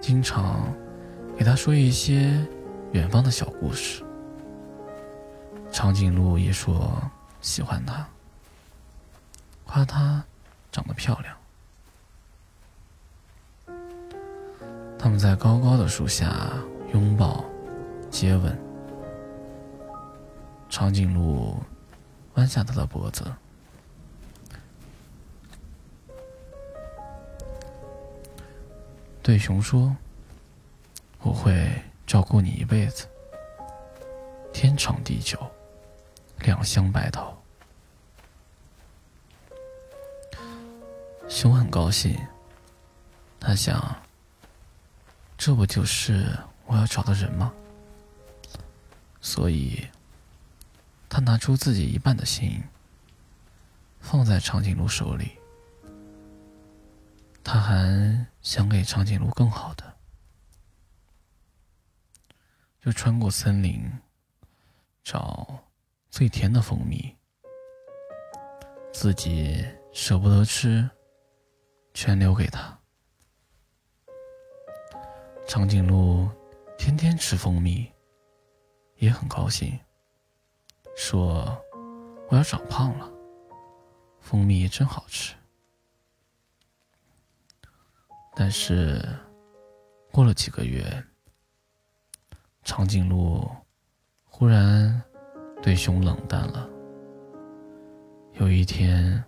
[0.00, 0.74] 经常
[1.38, 2.44] 给他说一些
[2.90, 4.04] 远方的小故事。
[5.70, 7.00] 长颈鹿也说
[7.40, 8.04] 喜欢他。
[9.64, 10.24] 夸他
[10.72, 11.36] 长得漂亮。
[14.98, 16.50] 他们在高高的树下
[16.92, 17.44] 拥抱、
[18.10, 18.58] 接吻。
[20.70, 21.56] 长颈鹿
[22.34, 23.32] 弯下它的脖子，
[29.22, 29.96] 对熊说
[31.22, 31.70] ：“我会
[32.06, 33.06] 照顾你一辈子，
[34.52, 35.38] 天长地久，
[36.40, 37.32] 两相白头。”
[41.28, 42.18] 熊很高兴，
[43.38, 43.96] 他想
[45.36, 47.52] ：“这不就是我要找的人吗？”
[49.20, 49.86] 所以，
[51.08, 52.62] 他拿出自己一半的心，
[54.00, 55.32] 放在长颈鹿手里。
[57.42, 59.96] 他还想给长颈鹿更好的，
[62.80, 63.90] 就穿过森林，
[65.02, 65.58] 找
[66.10, 67.14] 最甜的蜂蜜，
[68.92, 70.88] 自己舍不得吃。
[71.96, 72.76] 全留给他。
[75.46, 76.28] 长颈鹿
[76.78, 77.86] 天天吃蜂蜜，
[78.96, 79.78] 也很高兴，
[80.96, 81.56] 说
[82.28, 83.10] ：“我要长胖了，
[84.20, 85.34] 蜂蜜真好吃。”
[88.34, 89.00] 但是
[90.10, 91.04] 过了几个月，
[92.64, 93.48] 长颈鹿
[94.24, 95.00] 忽然
[95.62, 96.68] 对熊冷淡了。
[98.32, 99.24] 有一天。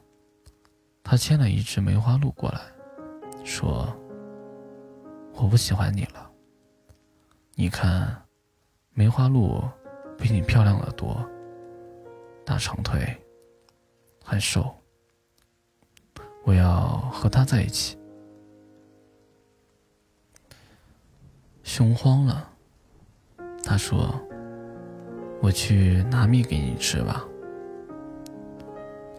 [1.09, 2.61] 他牵了一只梅花鹿过来，
[3.45, 3.97] 说
[5.37, 6.28] ：“我不喜欢你了。
[7.55, 8.20] 你看，
[8.93, 9.62] 梅花鹿
[10.18, 11.24] 比你漂亮的多，
[12.45, 13.16] 大长腿，
[14.24, 14.74] 很瘦。
[16.45, 17.97] 我要和它在一起。”
[21.62, 22.51] 熊慌了，
[23.62, 24.18] 他说
[25.43, 27.22] ：“我去拿蜜给你吃吧。”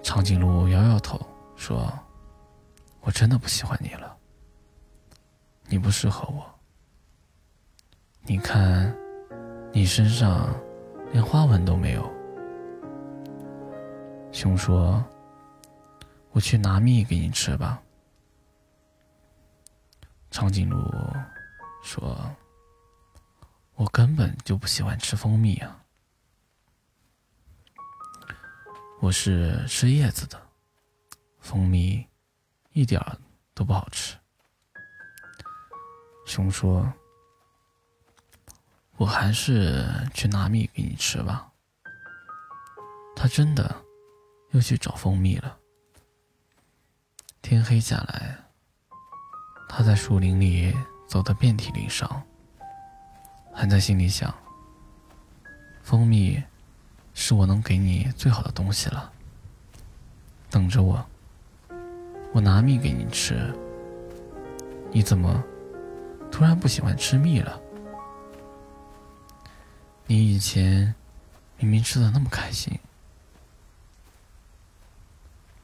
[0.01, 1.19] 长颈鹿摇摇头。
[1.55, 1.91] 说
[3.01, 4.16] ：“我真的不喜欢你了，
[5.67, 6.59] 你不适合我。
[8.21, 8.95] 你看，
[9.71, 10.53] 你身上
[11.11, 12.11] 连花纹都没有。”
[14.31, 15.03] 熊说
[16.31, 17.81] ：“我去拿蜜给你吃吧。”
[20.29, 20.77] 长颈鹿
[21.81, 22.19] 说
[23.75, 25.83] ：“我根本就不喜欢吃蜂蜜啊，
[28.99, 30.39] 我是吃叶子的。”
[31.39, 32.05] 蜂蜜
[32.73, 33.17] 一点儿
[33.53, 34.17] 都不好吃。
[36.27, 36.85] 熊说
[38.97, 41.49] ：“我还是去拿蜜给你吃吧。”
[43.15, 43.73] 他真的
[44.51, 45.57] 又去找蜂蜜了。
[47.41, 48.37] 天黑下来，
[49.69, 50.75] 他在树林里
[51.07, 52.21] 走得遍体鳞伤，
[53.53, 54.31] 还在心里想
[55.81, 56.43] ：“蜂蜜
[57.13, 59.13] 是我能给你最好的东西了。”
[60.51, 61.03] 等着我，
[62.33, 63.53] 我拿蜜给你吃。
[64.91, 65.41] 你怎么
[66.31, 67.59] 突然不喜欢吃蜜了？
[70.05, 70.93] 你以前
[71.57, 72.77] 明明吃的那么开心。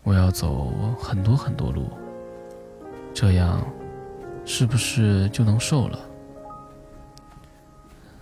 [0.02, 1.90] 我要走很多很多路，
[3.14, 3.66] 这样
[4.46, 6.00] 是不是就能瘦了？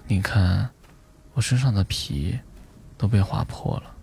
[0.06, 0.70] 你看，
[1.34, 2.38] 我身上的皮
[2.98, 3.96] 都被划破了，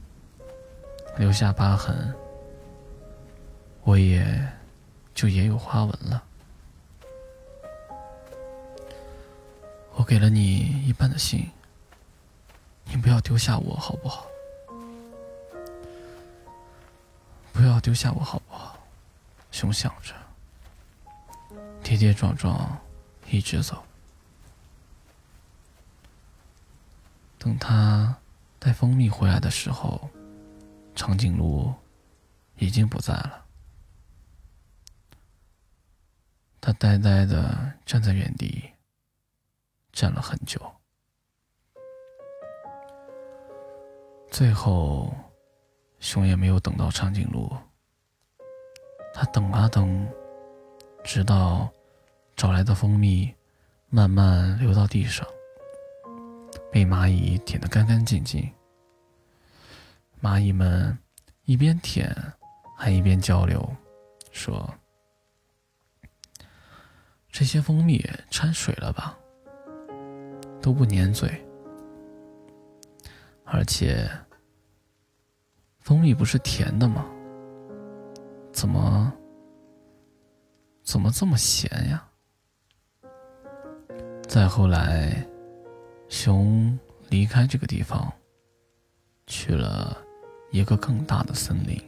[1.19, 2.13] 留下疤痕，
[3.85, 4.27] 我也
[5.15, 6.25] 就也有花纹了。
[9.99, 11.51] 我给了你一半的心，
[12.85, 14.29] 你不要丢下我好不好？
[17.53, 18.79] 不要丢下我好不好？
[19.51, 20.15] 熊想着，
[21.83, 22.81] 跌跌撞撞，
[23.29, 23.85] 一直走。
[27.37, 28.17] 等他
[28.61, 30.09] 带蜂蜜回来的时候，
[30.95, 31.75] 长颈鹿
[32.59, 33.45] 已经不在了。
[36.61, 38.71] 他呆呆的站在原地，
[39.99, 40.61] 站了很久，
[44.31, 45.13] 最后。
[45.99, 47.53] 熊也没有等到长颈鹿，
[49.13, 50.09] 他等啊等，
[51.03, 51.69] 直到
[52.37, 53.35] 找来的蜂蜜
[53.89, 55.27] 慢慢流到地上，
[56.71, 58.49] 被蚂蚁舔得干干净净。
[60.23, 60.97] 蚂蚁们
[61.47, 62.15] 一边舔，
[62.77, 63.69] 还一边交流，
[64.31, 64.73] 说
[67.29, 69.18] ：“这些蜂蜜掺水了吧？
[70.61, 71.29] 都不粘嘴，
[73.45, 74.09] 而且……”
[75.81, 77.07] 蜂蜜不是甜的吗？
[78.53, 79.11] 怎么
[80.83, 82.07] 怎么这么咸呀？
[84.27, 85.27] 再后来，
[86.09, 86.79] 熊
[87.09, 88.13] 离开这个地方，
[89.27, 89.97] 去了
[90.51, 91.83] 一个更大的森林。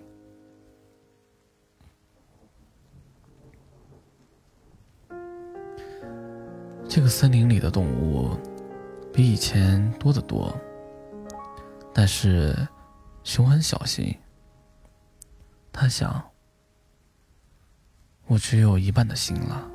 [6.89, 8.35] 这个森林里的动物
[9.13, 10.55] 比以前多得多，
[11.95, 12.57] 但是。
[13.23, 14.19] 熊很小心，
[15.71, 16.31] 他想
[18.27, 19.71] ：“我只有一半的心了，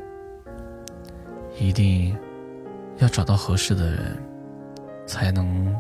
[1.60, 2.18] 一定
[2.98, 4.20] 要找到合适的人，
[5.06, 5.80] 才能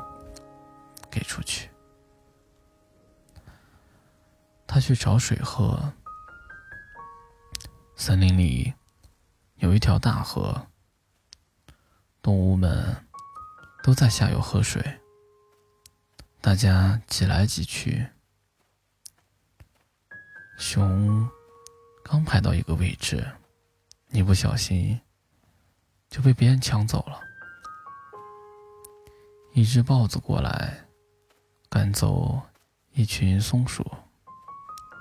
[1.10, 1.72] 给出去。”
[4.68, 5.91] 他去找水喝。
[7.95, 8.72] 森林里
[9.56, 10.68] 有一条大河，
[12.22, 12.95] 动物们
[13.86, 14.83] 都在下游喝水。
[16.41, 18.03] 大家挤来挤去，
[20.57, 21.29] 熊
[22.03, 23.23] 刚排到一个位置，
[24.09, 24.99] 一不小心
[26.09, 27.21] 就被别人抢走了。
[29.53, 30.83] 一只豹子过来
[31.69, 32.41] 赶走
[32.93, 33.86] 一群松鼠，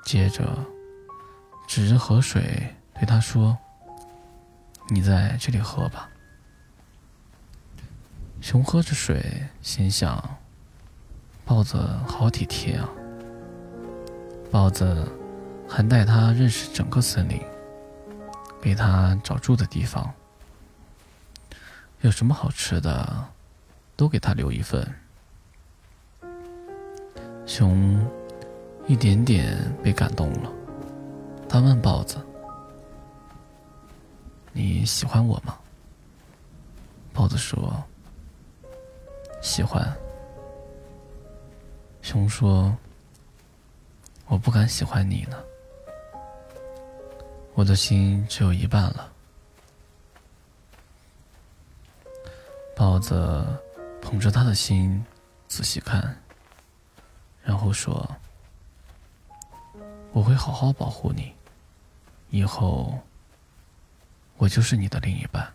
[0.04, 0.62] 接着
[1.66, 3.56] 指着河水对他说
[4.92, 6.10] ：“你在这里喝吧。”
[8.44, 10.22] 熊喝着水，心想。
[11.46, 12.86] 豹子好体贴啊！
[14.50, 15.10] 豹子
[15.66, 17.40] 还带他认识整个森林，
[18.60, 20.12] 给他找住的地方，
[22.02, 23.28] 有什么好吃的，
[23.96, 24.86] 都给他留一份。
[27.46, 27.98] 熊
[28.86, 30.52] 一点点被感动了，
[31.48, 32.18] 他问豹子
[34.52, 35.56] ：“你喜欢我吗？”
[37.10, 37.82] 豹子说
[39.44, 39.94] ：“喜欢。”
[42.00, 42.74] 熊说
[44.26, 45.36] ：“我不敢喜欢你呢，
[47.52, 49.12] 我的心只有一半了。”
[52.74, 53.46] 豹子
[54.00, 55.04] 捧着他的心
[55.46, 56.18] 仔细看，
[57.42, 58.16] 然后说
[60.12, 61.32] ：“我会好好保护你，
[62.30, 62.98] 以后
[64.38, 65.52] 我就是你的另一半。”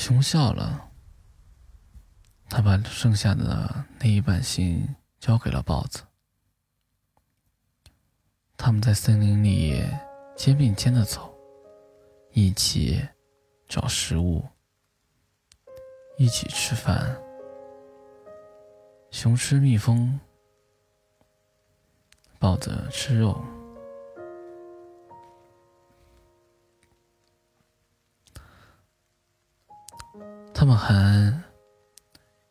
[0.00, 0.90] 熊笑了。
[2.48, 6.02] 他把剩下的那一半心交给了豹子。
[8.56, 9.84] 他们在森林里
[10.34, 11.34] 肩并肩的走，
[12.32, 13.06] 一起
[13.68, 14.42] 找食物，
[16.16, 17.14] 一起吃饭。
[19.10, 20.18] 熊吃蜜蜂，
[22.38, 23.44] 豹子吃肉。
[30.60, 31.32] 他们还。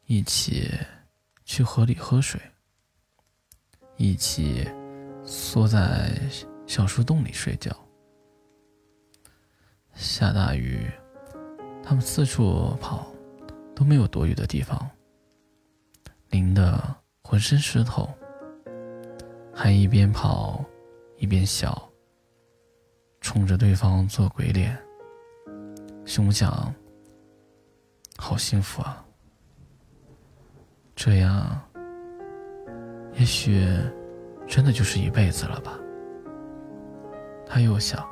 [0.07, 0.67] 一起
[1.45, 2.41] 去河里喝水，
[3.97, 4.67] 一起
[5.23, 6.19] 缩在
[6.65, 7.71] 小树洞里睡觉。
[9.93, 10.89] 下大雨，
[11.83, 13.05] 他们四处跑，
[13.75, 14.89] 都没有躲雨的地方。
[16.31, 16.83] 淋得
[17.21, 18.11] 浑身湿透，
[19.53, 20.65] 还一边跑
[21.19, 21.87] 一边笑，
[23.21, 24.75] 冲着对方做鬼脸。
[26.05, 26.73] 熊想：
[28.21, 29.03] 好幸福啊！
[30.93, 31.59] 这样，
[33.13, 33.65] 也许
[34.45, 35.79] 真的就是一辈子了吧。
[37.47, 38.05] 他又想，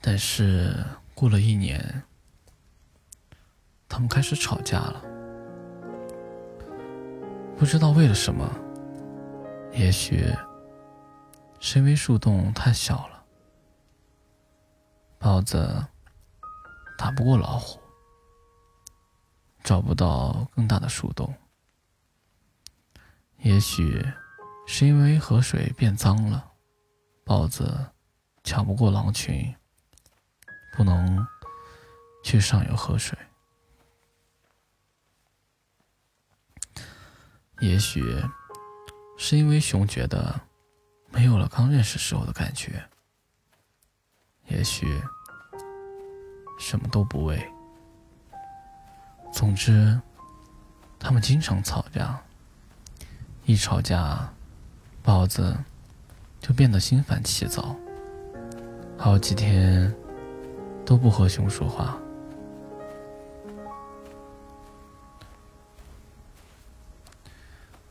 [0.00, 0.84] 但是
[1.14, 2.02] 过了一年，
[3.88, 5.02] 他们开始吵架了，
[7.56, 8.48] 不知道为了什么，
[9.72, 10.26] 也许
[11.58, 13.24] 是因为树洞太小了，
[15.18, 15.84] 包子
[16.96, 17.80] 打不过老虎，
[19.62, 21.34] 找不到更大的树洞，
[23.38, 24.04] 也许。
[24.68, 26.50] 是因为河水变脏了，
[27.22, 27.92] 豹子
[28.42, 29.54] 抢不过狼群，
[30.76, 31.24] 不能
[32.24, 33.16] 去上游喝水。
[37.60, 38.02] 也许
[39.16, 40.40] 是因为熊觉得
[41.10, 42.84] 没有了刚认识时候的感觉。
[44.48, 45.00] 也许
[46.58, 47.42] 什么都不为。
[49.32, 50.00] 总之，
[50.98, 52.20] 他们经常吵架，
[53.44, 54.28] 一吵架。
[55.02, 55.56] 豹子
[56.40, 57.76] 就变得心烦气躁，
[58.98, 59.94] 好几天
[60.84, 61.96] 都不和熊说话。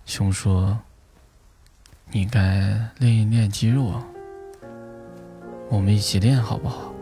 [0.06, 0.78] 熊说
[2.12, 4.04] ：“你该练一练肌肉，
[5.70, 6.94] 我们一起练好不好？”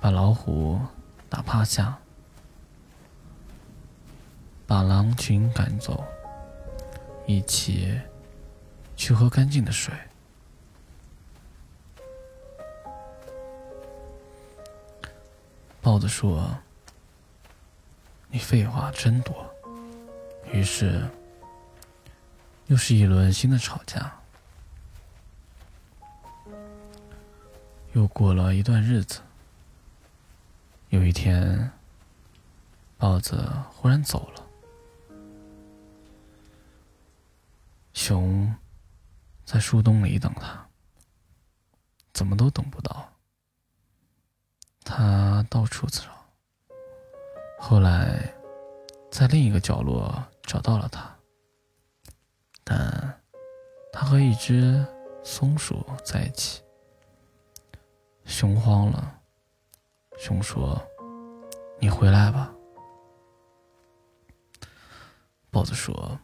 [0.00, 0.80] 把老虎
[1.28, 1.98] 打趴下，
[4.66, 6.02] 把狼群赶走。
[7.26, 8.00] 一起
[8.96, 9.94] 去喝干净的水。
[15.80, 16.58] 豹子说
[18.28, 19.48] ：“你废话真多。”
[20.52, 21.08] 于是
[22.66, 24.12] 又是一轮新的吵架。
[27.92, 29.20] 又过了一段日子，
[30.90, 31.70] 有一天，
[32.98, 34.44] 豹子忽然走了。
[37.92, 38.52] 熊
[39.44, 40.66] 在树洞里等他，
[42.12, 43.08] 怎么都等不到。
[44.82, 46.02] 他到处找，
[47.56, 48.34] 后来
[49.12, 51.16] 在另一个角落找到了他，
[52.64, 53.20] 但
[53.92, 54.84] 他和一只
[55.22, 56.60] 松鼠在一起。
[58.24, 59.19] 熊慌了，
[60.20, 60.78] 熊说
[61.80, 62.54] ：“你回来吧。”
[65.50, 66.18] 豹子说。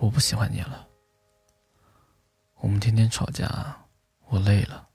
[0.00, 0.88] 我不喜欢你了，
[2.56, 3.76] 我们天天吵架，
[4.26, 4.88] 我累了。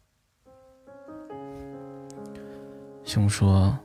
[3.05, 3.79] 熊说：“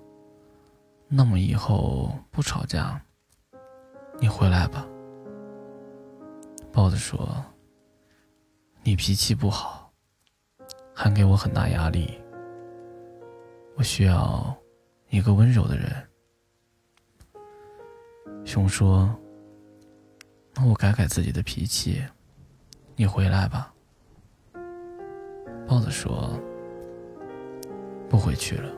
[1.06, 3.00] 那么以后不吵架，
[4.18, 4.84] 你回来吧。”
[6.72, 7.44] 豹子说
[8.82, 9.92] ：“你脾气不好，
[10.92, 12.20] 还给我很大压力，
[13.76, 14.56] 我需要
[15.10, 15.90] 一个温柔的人。”
[18.44, 19.14] 熊说。
[20.54, 22.04] 那我改改自己的脾气，
[22.94, 23.72] 你回来吧。
[25.66, 26.38] 豹子说
[28.06, 28.70] ：“不回去了。”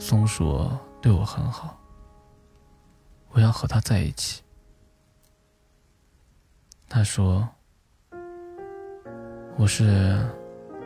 [0.00, 0.66] 松鼠
[1.02, 1.78] 对我很好，
[3.32, 4.42] 我要和他在一起。
[6.88, 7.46] 他说
[9.58, 10.26] ：“我是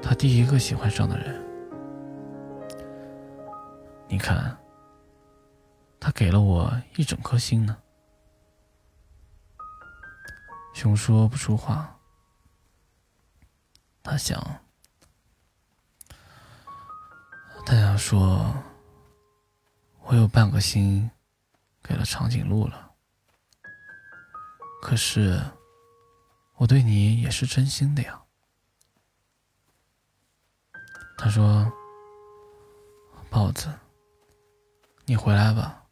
[0.02, 1.40] 他第一个喜欢上的人。”
[4.08, 4.56] 你看，
[5.98, 7.76] 他给了我一整颗心呢。
[10.72, 11.98] 熊说不出话，
[14.02, 14.40] 他想，
[17.64, 18.54] 他想说，
[20.02, 21.10] 我有半个心
[21.82, 22.94] 给了长颈鹿了，
[24.82, 25.42] 可是
[26.56, 28.22] 我对你也是真心的呀。
[31.18, 31.72] 他说
[33.30, 33.72] ：“豹子，
[35.06, 35.82] 你回来吧。”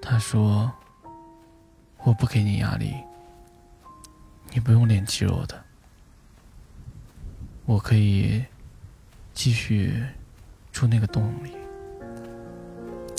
[0.00, 0.72] 他说。
[2.04, 2.94] 我不给你压力，
[4.52, 5.60] 你不用练肌肉的，
[7.64, 8.44] 我可以
[9.34, 10.06] 继续
[10.70, 11.56] 住那个洞里，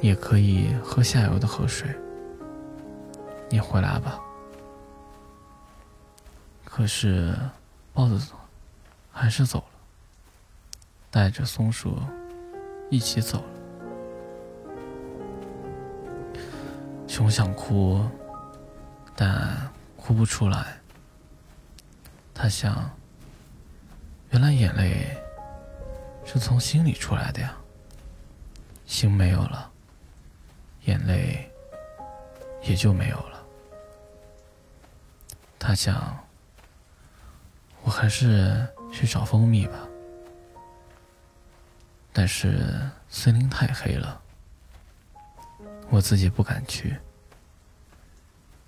[0.01, 1.93] 也可以喝下游的河水。
[3.49, 4.17] 你回来吧。
[6.63, 7.37] 可是
[7.91, 8.31] 豹子
[9.11, 9.79] 还是走了，
[11.11, 11.99] 带着松鼠
[12.89, 13.49] 一起走了。
[17.07, 18.03] 熊想哭。
[19.19, 19.57] 但
[19.95, 20.77] 哭不出来。
[22.35, 22.87] 他想，
[24.29, 25.17] 原来眼泪
[26.23, 27.57] 是从心里出来的呀。
[28.85, 29.71] 心没有了，
[30.85, 31.51] 眼泪
[32.61, 33.43] 也就没有了。
[35.57, 36.15] 他想，
[37.81, 39.79] 我还是去找蜂蜜吧。
[42.19, 44.19] 但是森林太黑了，
[45.91, 46.97] 我自己不敢去。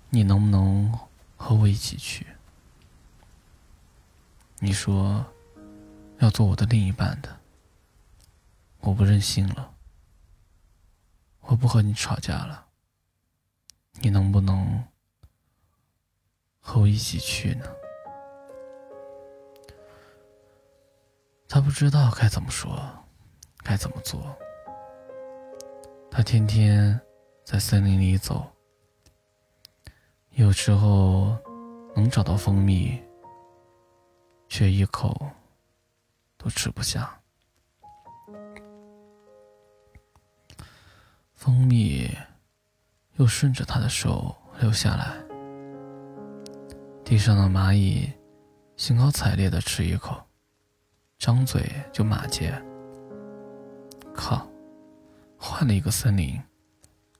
[0.08, 0.96] 你能不能
[1.36, 2.24] 和我一起去？
[4.60, 5.26] 你说
[6.18, 7.40] 要做我的另一半的，
[8.78, 9.74] 我不任性了。
[11.40, 12.66] 我不和你吵架了，
[13.94, 14.84] 你能不能
[16.60, 17.66] 和我一起去呢？
[21.48, 22.99] 他不知道该怎么说，
[23.70, 24.36] 该怎么做。
[26.10, 27.00] 他天天
[27.44, 28.44] 在森林里走，
[30.30, 31.38] 有时候
[31.94, 33.00] 能找到蜂蜜，
[34.48, 35.24] 却一口
[36.36, 37.16] 都吃不下。
[41.32, 42.10] 蜂蜜
[43.18, 45.14] 又顺着他的手流下来，
[47.04, 48.12] 地上的蚂蚁
[48.76, 50.20] 兴高采烈的吃一口，
[51.20, 52.60] 张嘴就骂街。
[54.14, 54.48] 靠，
[55.36, 56.40] 换了一个森林，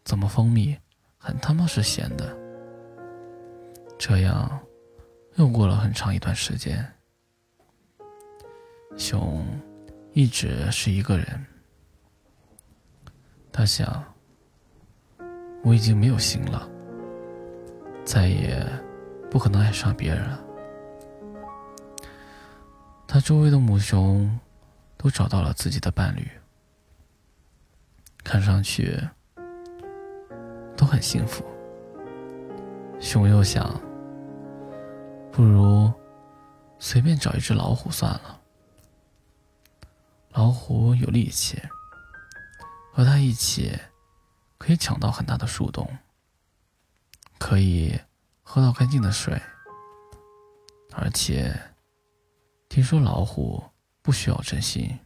[0.05, 0.77] 怎么蜂蜜
[1.17, 2.37] 很他妈是咸的？
[3.99, 4.61] 这样
[5.37, 6.87] 又过了很长一段时间，
[8.97, 9.47] 熊
[10.13, 11.47] 一直是一个人。
[13.53, 14.03] 他想，
[15.63, 16.69] 我已经没有心了，
[18.05, 18.67] 再也
[19.31, 20.41] 不可能爱上别人了。
[23.07, 24.39] 他周围的母熊
[24.97, 26.31] 都找到了自己的伴侣，
[28.23, 29.01] 看上去
[30.77, 31.45] 都很幸福。
[33.01, 33.81] 熊又想，
[35.33, 35.93] 不如
[36.79, 38.41] 随便找一只老虎算了，
[40.33, 41.61] 老虎有力气。
[42.93, 43.79] 和他一起，
[44.59, 45.89] 可以抢到很大的树洞，
[47.39, 47.99] 可以
[48.43, 49.41] 喝到干净的水，
[50.93, 51.59] 而且
[52.69, 53.63] 听说老虎
[54.03, 54.99] 不需要真心。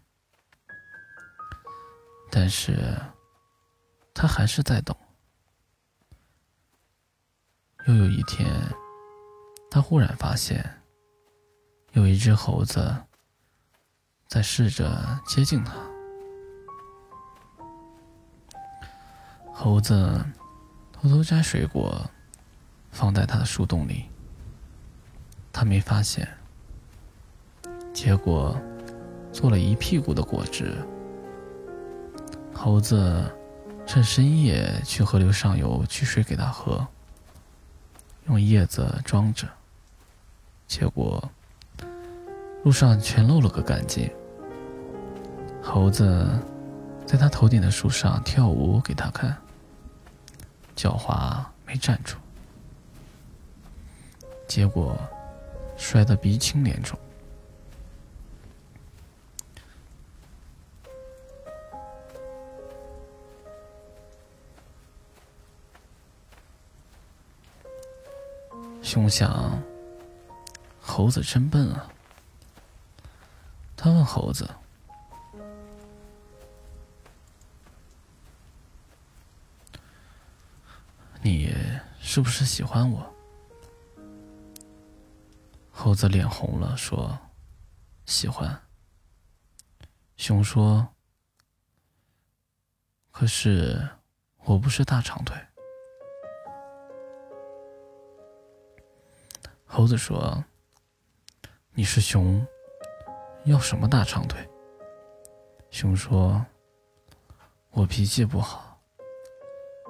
[2.36, 3.00] 但是，
[4.12, 4.96] 他还是在等。
[7.86, 8.50] 又有一天，
[9.70, 10.82] 他忽然发现，
[11.92, 12.92] 有一只猴子
[14.26, 15.74] 在试着接近他。
[19.52, 20.20] 猴子
[20.92, 22.04] 偷偷摘水果，
[22.90, 24.06] 放在他的树洞里。
[25.52, 26.28] 他没发现，
[27.92, 28.60] 结果
[29.32, 30.76] 做了一屁股的果汁。
[32.54, 33.30] 猴子
[33.86, 36.86] 趁深夜去河流上游取水给他喝，
[38.26, 39.46] 用叶子装着，
[40.66, 41.22] 结果
[42.62, 44.10] 路上全漏了个干净。
[45.62, 46.26] 猴子
[47.04, 49.36] 在他头顶的树上跳舞给他看。
[50.76, 52.16] 狡猾没站住，
[54.48, 54.98] 结果
[55.76, 56.98] 摔得鼻青脸肿。
[68.94, 69.60] 熊想，
[70.80, 71.90] 猴子真笨啊。
[73.76, 74.48] 他问猴子。
[81.20, 81.52] 你
[81.98, 83.12] 是不是喜欢我？
[85.72, 87.18] 猴子脸红了，说
[88.06, 88.62] ：“喜欢。”
[90.16, 90.86] 熊说
[93.10, 93.88] ：“可是
[94.44, 95.36] 我不是大长腿。”
[99.76, 100.44] 猴子说
[101.74, 102.46] ：“你是熊，
[103.44, 104.38] 要什么大长腿？”
[105.68, 106.46] 熊说
[107.74, 108.80] ：“我脾气不好。”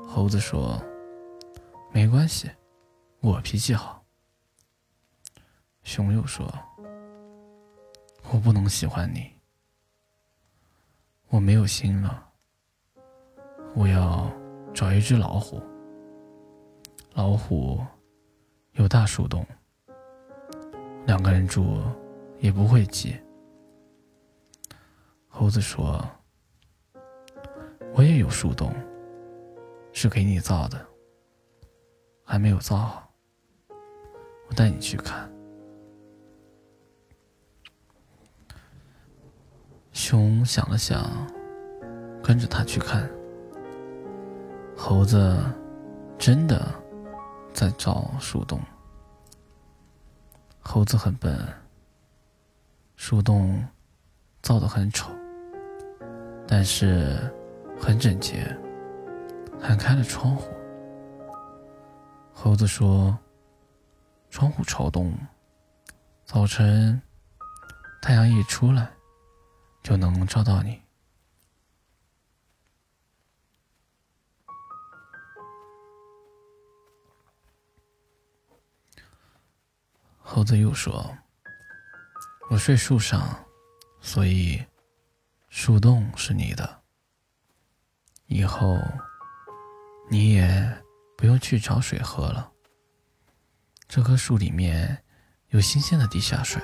[0.09, 0.83] 猴子说。
[1.93, 2.51] 没关系，
[3.21, 4.03] 我脾气好。
[5.83, 6.51] 熊又说
[8.33, 9.31] ：“我不能喜欢你，
[11.29, 12.27] 我没有心了。
[13.75, 14.33] 我要
[14.73, 15.63] 找一只老虎，
[17.13, 17.85] 老虎
[18.73, 19.47] 有大树洞，
[21.07, 21.83] 两个人住
[22.39, 23.17] 也不会挤。”
[25.29, 26.05] 猴子说
[27.95, 28.73] ：“我也有树洞，
[29.93, 30.81] 是给你造的。”
[32.27, 33.13] 还没有造好，
[34.49, 35.31] 我带你去看。
[39.93, 41.07] 熊想了想，
[42.23, 43.09] 跟着他去看。
[44.75, 45.39] 猴子
[46.19, 46.67] 真的
[47.53, 48.59] 在造树洞。
[50.67, 51.39] 猴子很笨，
[52.97, 53.65] 树洞
[54.43, 55.09] 造得很丑，
[56.49, 57.33] 但是
[57.79, 58.45] 很整洁，
[59.61, 60.51] 还开了窗户。
[62.33, 63.17] 猴子说
[64.31, 65.17] ：“窗户朝东，
[66.25, 67.01] 早晨
[68.03, 68.91] 太阳一出来，
[69.83, 70.81] 就能照到你。”
[80.35, 81.17] 猴子又说
[82.51, 83.39] ：“我睡树上，
[84.01, 84.61] 所以
[85.49, 86.83] 树洞是你的。
[88.27, 88.77] 以后
[90.11, 90.77] 你也
[91.17, 92.51] 不用去找水喝了。
[93.87, 95.05] 这棵树里面
[95.51, 96.61] 有新鲜的地下水，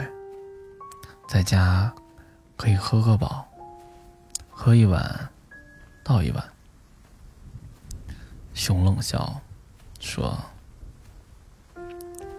[1.29, 1.95] 在家
[2.57, 3.49] 可以喝个饱，
[4.51, 5.31] 喝一碗
[6.03, 6.53] 倒一碗。”
[8.53, 9.41] 熊冷笑
[10.01, 10.37] 说：“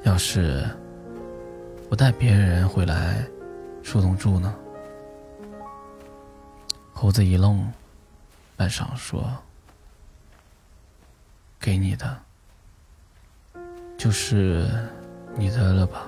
[0.04, 0.70] 要是……”
[1.92, 3.22] 我带别人回来
[3.84, 4.56] 树洞住呢。
[6.94, 7.70] 猴子一愣，
[8.56, 9.30] 半晌说
[11.60, 12.18] ：“给你的，
[13.98, 14.70] 就是
[15.36, 16.08] 你的了吧？”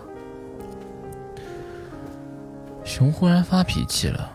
[2.85, 4.31] 熊忽然发脾气了，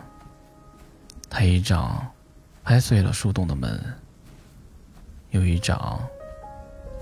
[1.31, 2.07] 他一掌
[2.63, 3.83] 拍碎了树洞的门，
[5.31, 5.99] 又一掌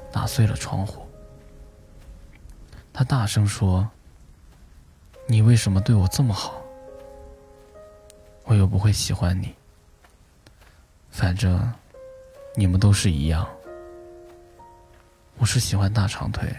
[0.10, 1.06] 打碎了窗户。
[2.93, 3.86] 他大声说。
[5.30, 6.62] 你为什么对我这么好？
[8.46, 9.54] 我又不会喜欢你。
[11.10, 11.70] 反正
[12.56, 13.46] 你们都是一样。
[15.38, 16.56] 我是喜欢大长腿，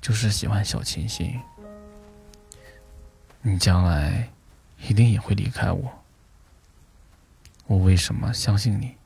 [0.00, 1.40] 就是喜欢小清新。
[3.40, 4.28] 你将来
[4.80, 5.92] 一定也会离开我。
[7.66, 8.96] 我为什么相信你？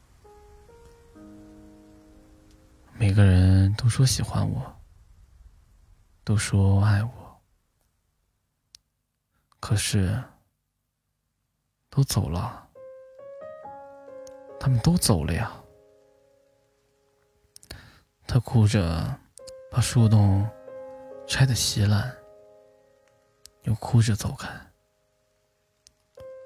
[2.98, 4.74] 每个人都说喜欢我，
[6.24, 7.25] 都说爱我。
[9.68, 10.22] 可是，
[11.90, 12.68] 都走了，
[14.60, 15.50] 他们都走了呀。
[18.28, 19.18] 他哭着
[19.68, 20.48] 把树洞
[21.26, 22.16] 拆得稀烂，
[23.62, 24.48] 又哭着走开。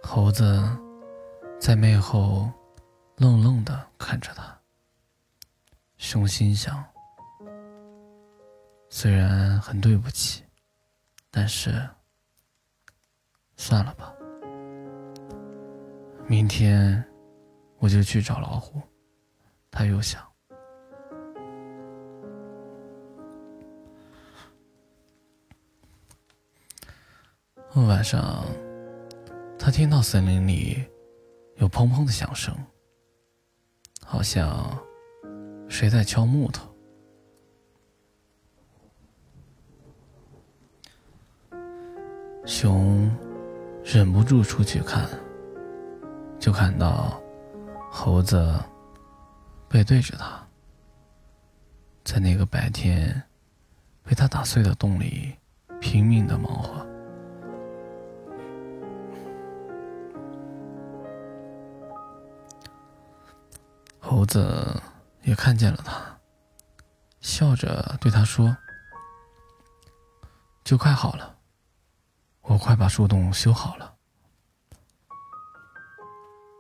[0.02, 0.58] 猴子
[1.60, 2.50] 在背后
[3.16, 4.58] 愣愣的看着他。
[5.98, 6.82] 熊心想：
[8.88, 10.42] 虽然很对不起，
[11.30, 11.86] 但是。
[13.60, 14.10] 算了吧，
[16.26, 17.04] 明天
[17.78, 18.80] 我就去找老虎。
[19.70, 20.26] 他又想，
[27.74, 28.46] 晚上
[29.58, 30.82] 他听到森林里
[31.56, 32.56] 有砰砰的响声，
[34.02, 34.74] 好像
[35.68, 36.66] 谁在敲木头。
[42.46, 43.29] 熊。
[43.82, 45.08] 忍不住出去看，
[46.38, 47.20] 就看到
[47.90, 48.54] 猴子
[49.68, 50.46] 背对着他，
[52.04, 53.20] 在那个白天
[54.04, 55.34] 被他打碎的洞里
[55.80, 56.86] 拼命的忙活。
[63.98, 64.80] 猴子
[65.22, 66.18] 也看见了他，
[67.20, 68.56] 笑着对他说
[70.62, 71.29] ：“就快好了。”
[72.42, 73.94] 我快把树洞修好了。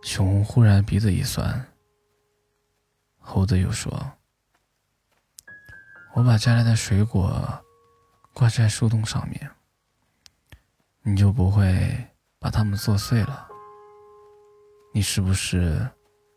[0.02, 1.66] 熊忽然鼻子一酸。
[3.18, 3.92] 猴子又说
[6.14, 7.46] ：“我把摘来的水果
[8.32, 9.50] 挂在树洞上面，
[11.02, 12.08] 你就不会
[12.38, 13.48] 把它们做碎了。
[14.94, 15.86] 你是不是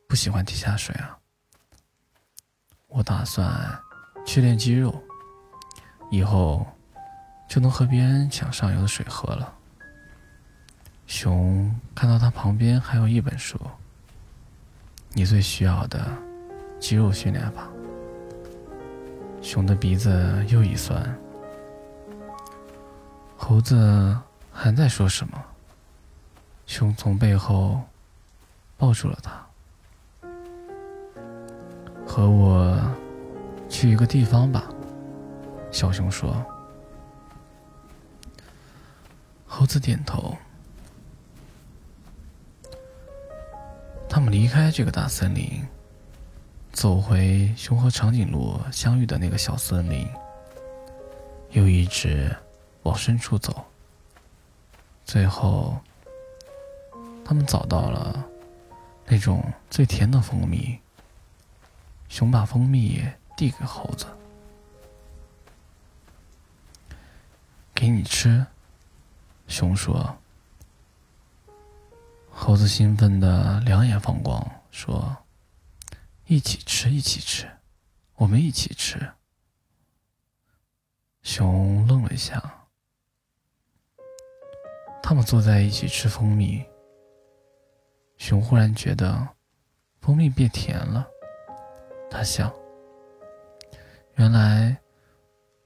[0.07, 1.17] 不喜欢地下水啊？
[2.87, 3.81] 我打算
[4.25, 5.01] 去练肌肉，
[6.09, 6.67] 以后。”
[7.47, 9.53] 就能和别人抢上游的水喝了。
[11.05, 13.59] 熊看到他旁边还有一本书，
[15.11, 16.07] 你最需要的
[16.79, 17.67] 肌肉训练法。
[19.41, 21.15] 熊的鼻子又一酸。
[23.37, 24.17] 猴子
[24.51, 25.37] 还在说什么？
[26.65, 27.81] 熊从背后
[28.77, 29.45] 抱住了他，
[32.07, 32.79] 和我
[33.67, 34.63] 去一个地方吧。
[35.71, 36.33] 小熊说。
[39.55, 40.35] 猴子点头。
[44.09, 45.63] 他们离开这个大森林，
[46.71, 50.09] 走回熊和长颈鹿相遇的那个小森林，
[51.51, 52.35] 又一直
[52.81, 53.63] 往深处走。
[55.05, 55.79] 最后，
[57.23, 58.25] 他们找到了
[59.05, 60.79] 那种最甜的蜂蜜。
[62.09, 63.03] 熊把蜂蜜
[63.37, 64.07] 递给猴子
[67.75, 68.43] ：“给你吃。”
[69.53, 70.17] 熊说。
[72.31, 75.15] 猴子兴奋的两眼放光，说
[76.25, 77.47] ：“一起吃，一起吃，
[78.15, 78.99] 我们一起吃。”
[81.21, 82.41] 熊愣了一下。
[85.03, 86.65] 他们坐在一起吃蜂蜜。
[88.17, 89.27] 熊忽然觉得
[90.01, 91.07] 蜂蜜变甜了。
[92.09, 92.51] 他想
[94.17, 94.75] ：“原来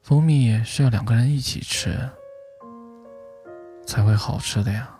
[0.01, 1.97] 蜂蜜是要两个人一起吃
[3.88, 4.93] 才会好吃的呀。”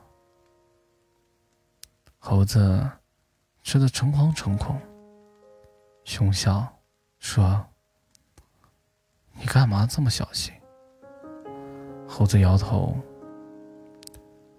[2.17, 2.89] 猴子
[3.61, 4.81] 吃的诚惶诚恐。
[6.03, 6.65] 熊笑
[7.19, 7.63] 说
[9.38, 10.53] ：“你干嘛这么小心？”
[12.09, 12.97] 猴子摇头：“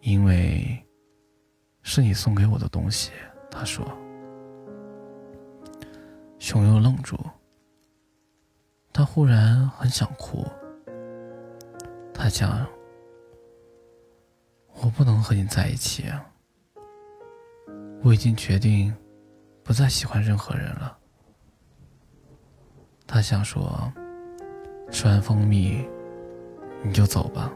[0.02, 0.86] 因为
[1.82, 3.10] 是你送给我的东西。”
[3.50, 3.84] 他说。
[6.38, 7.18] 熊又愣住，
[8.92, 10.46] 他忽然很想哭。
[12.14, 12.64] 他想
[14.82, 16.04] ：“我不能和你在一起。”
[18.02, 18.94] 我已经决定，
[19.64, 20.96] 不再喜欢任何人了。
[23.06, 23.92] 他想说
[24.90, 25.84] ：“吃完蜂蜜，
[26.82, 27.50] 你就走吧，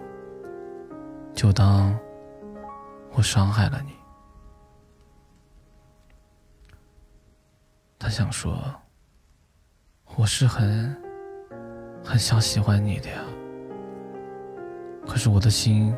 [1.32, 1.96] 就当
[3.12, 3.92] 我伤害了你。”
[8.00, 8.58] 他想说
[10.16, 11.00] ：“我是很
[12.04, 13.22] 很想喜欢你的呀，
[15.06, 15.94] 可是我的心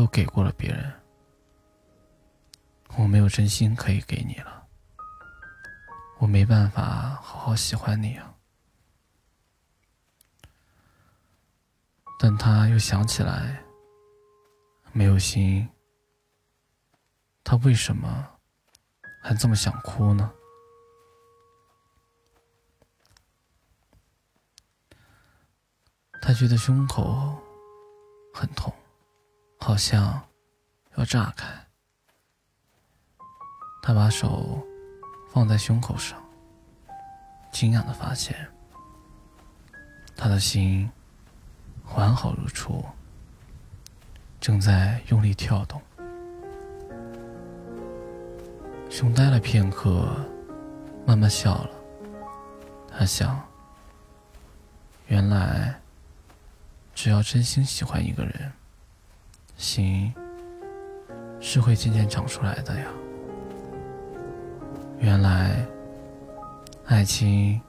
[0.00, 0.90] 都给过了别人。”
[2.96, 4.66] 我没有真心可以给你了，
[6.18, 8.34] 我没办法好好喜欢你啊。
[12.18, 13.62] 但他又想起来，
[14.92, 15.68] 没有心，
[17.44, 18.26] 他为什么
[19.22, 20.32] 还这么想哭呢？
[26.22, 27.38] 他觉得胸口
[28.34, 28.72] 很痛，
[29.60, 30.20] 好像
[30.96, 31.46] 要炸开。
[33.82, 34.66] 他把手
[35.32, 36.20] 放在胸口上，
[37.52, 38.34] 惊讶的发现，
[40.16, 40.90] 他的心
[41.94, 42.84] 完好如初，
[44.40, 45.80] 正在用力跳动。
[48.90, 50.14] 熊呆了片刻，
[51.06, 51.70] 慢慢笑了。
[52.88, 53.40] 他想，
[55.06, 55.80] 原来
[56.94, 58.52] 只要真心喜欢一个人，
[59.60, 60.10] 心
[61.38, 62.86] 是会渐渐长出来的呀。
[64.98, 65.66] 原来，
[66.86, 67.60] 爱情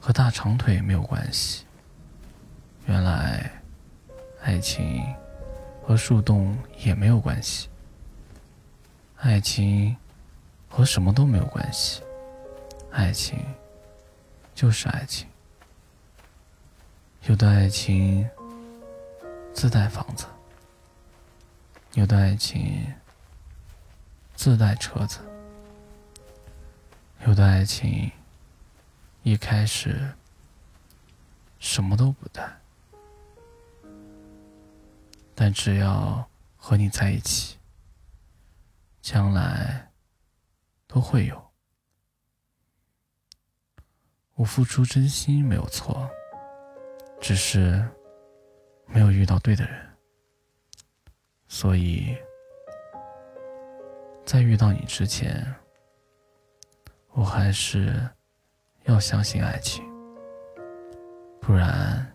[0.00, 1.66] 和大长腿没有关系。
[2.86, 3.52] 原来，
[4.42, 5.04] 爱情
[5.82, 7.68] 和树洞也没有关系。
[9.18, 9.94] 爱情
[10.68, 12.02] 和什么都没有关系。
[12.90, 13.38] 爱情
[14.54, 15.28] 就是爱情。
[17.26, 18.28] 有的爱情
[19.52, 20.26] 自带房子，
[21.94, 22.90] 有的爱情
[24.34, 25.20] 自带车子。
[27.26, 28.10] 有的爱情
[29.22, 30.10] 一开始
[31.58, 32.42] 什么都不带，
[35.34, 37.58] 但只要和你在一起，
[39.00, 39.88] 将来
[40.86, 41.50] 都会有。
[44.34, 46.10] 我付出真心没有错，
[47.20, 47.86] 只是
[48.86, 49.91] 没有遇到对的人，
[51.54, 52.16] 所以
[54.24, 55.46] 在遇到你之前。
[57.14, 58.08] 我还是
[58.84, 59.84] 要相信爱情，
[61.42, 62.10] 不然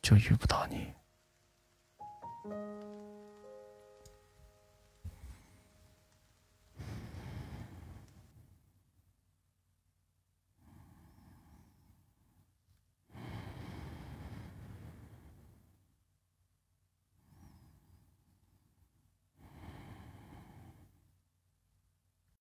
[0.00, 0.94] 就遇不到你。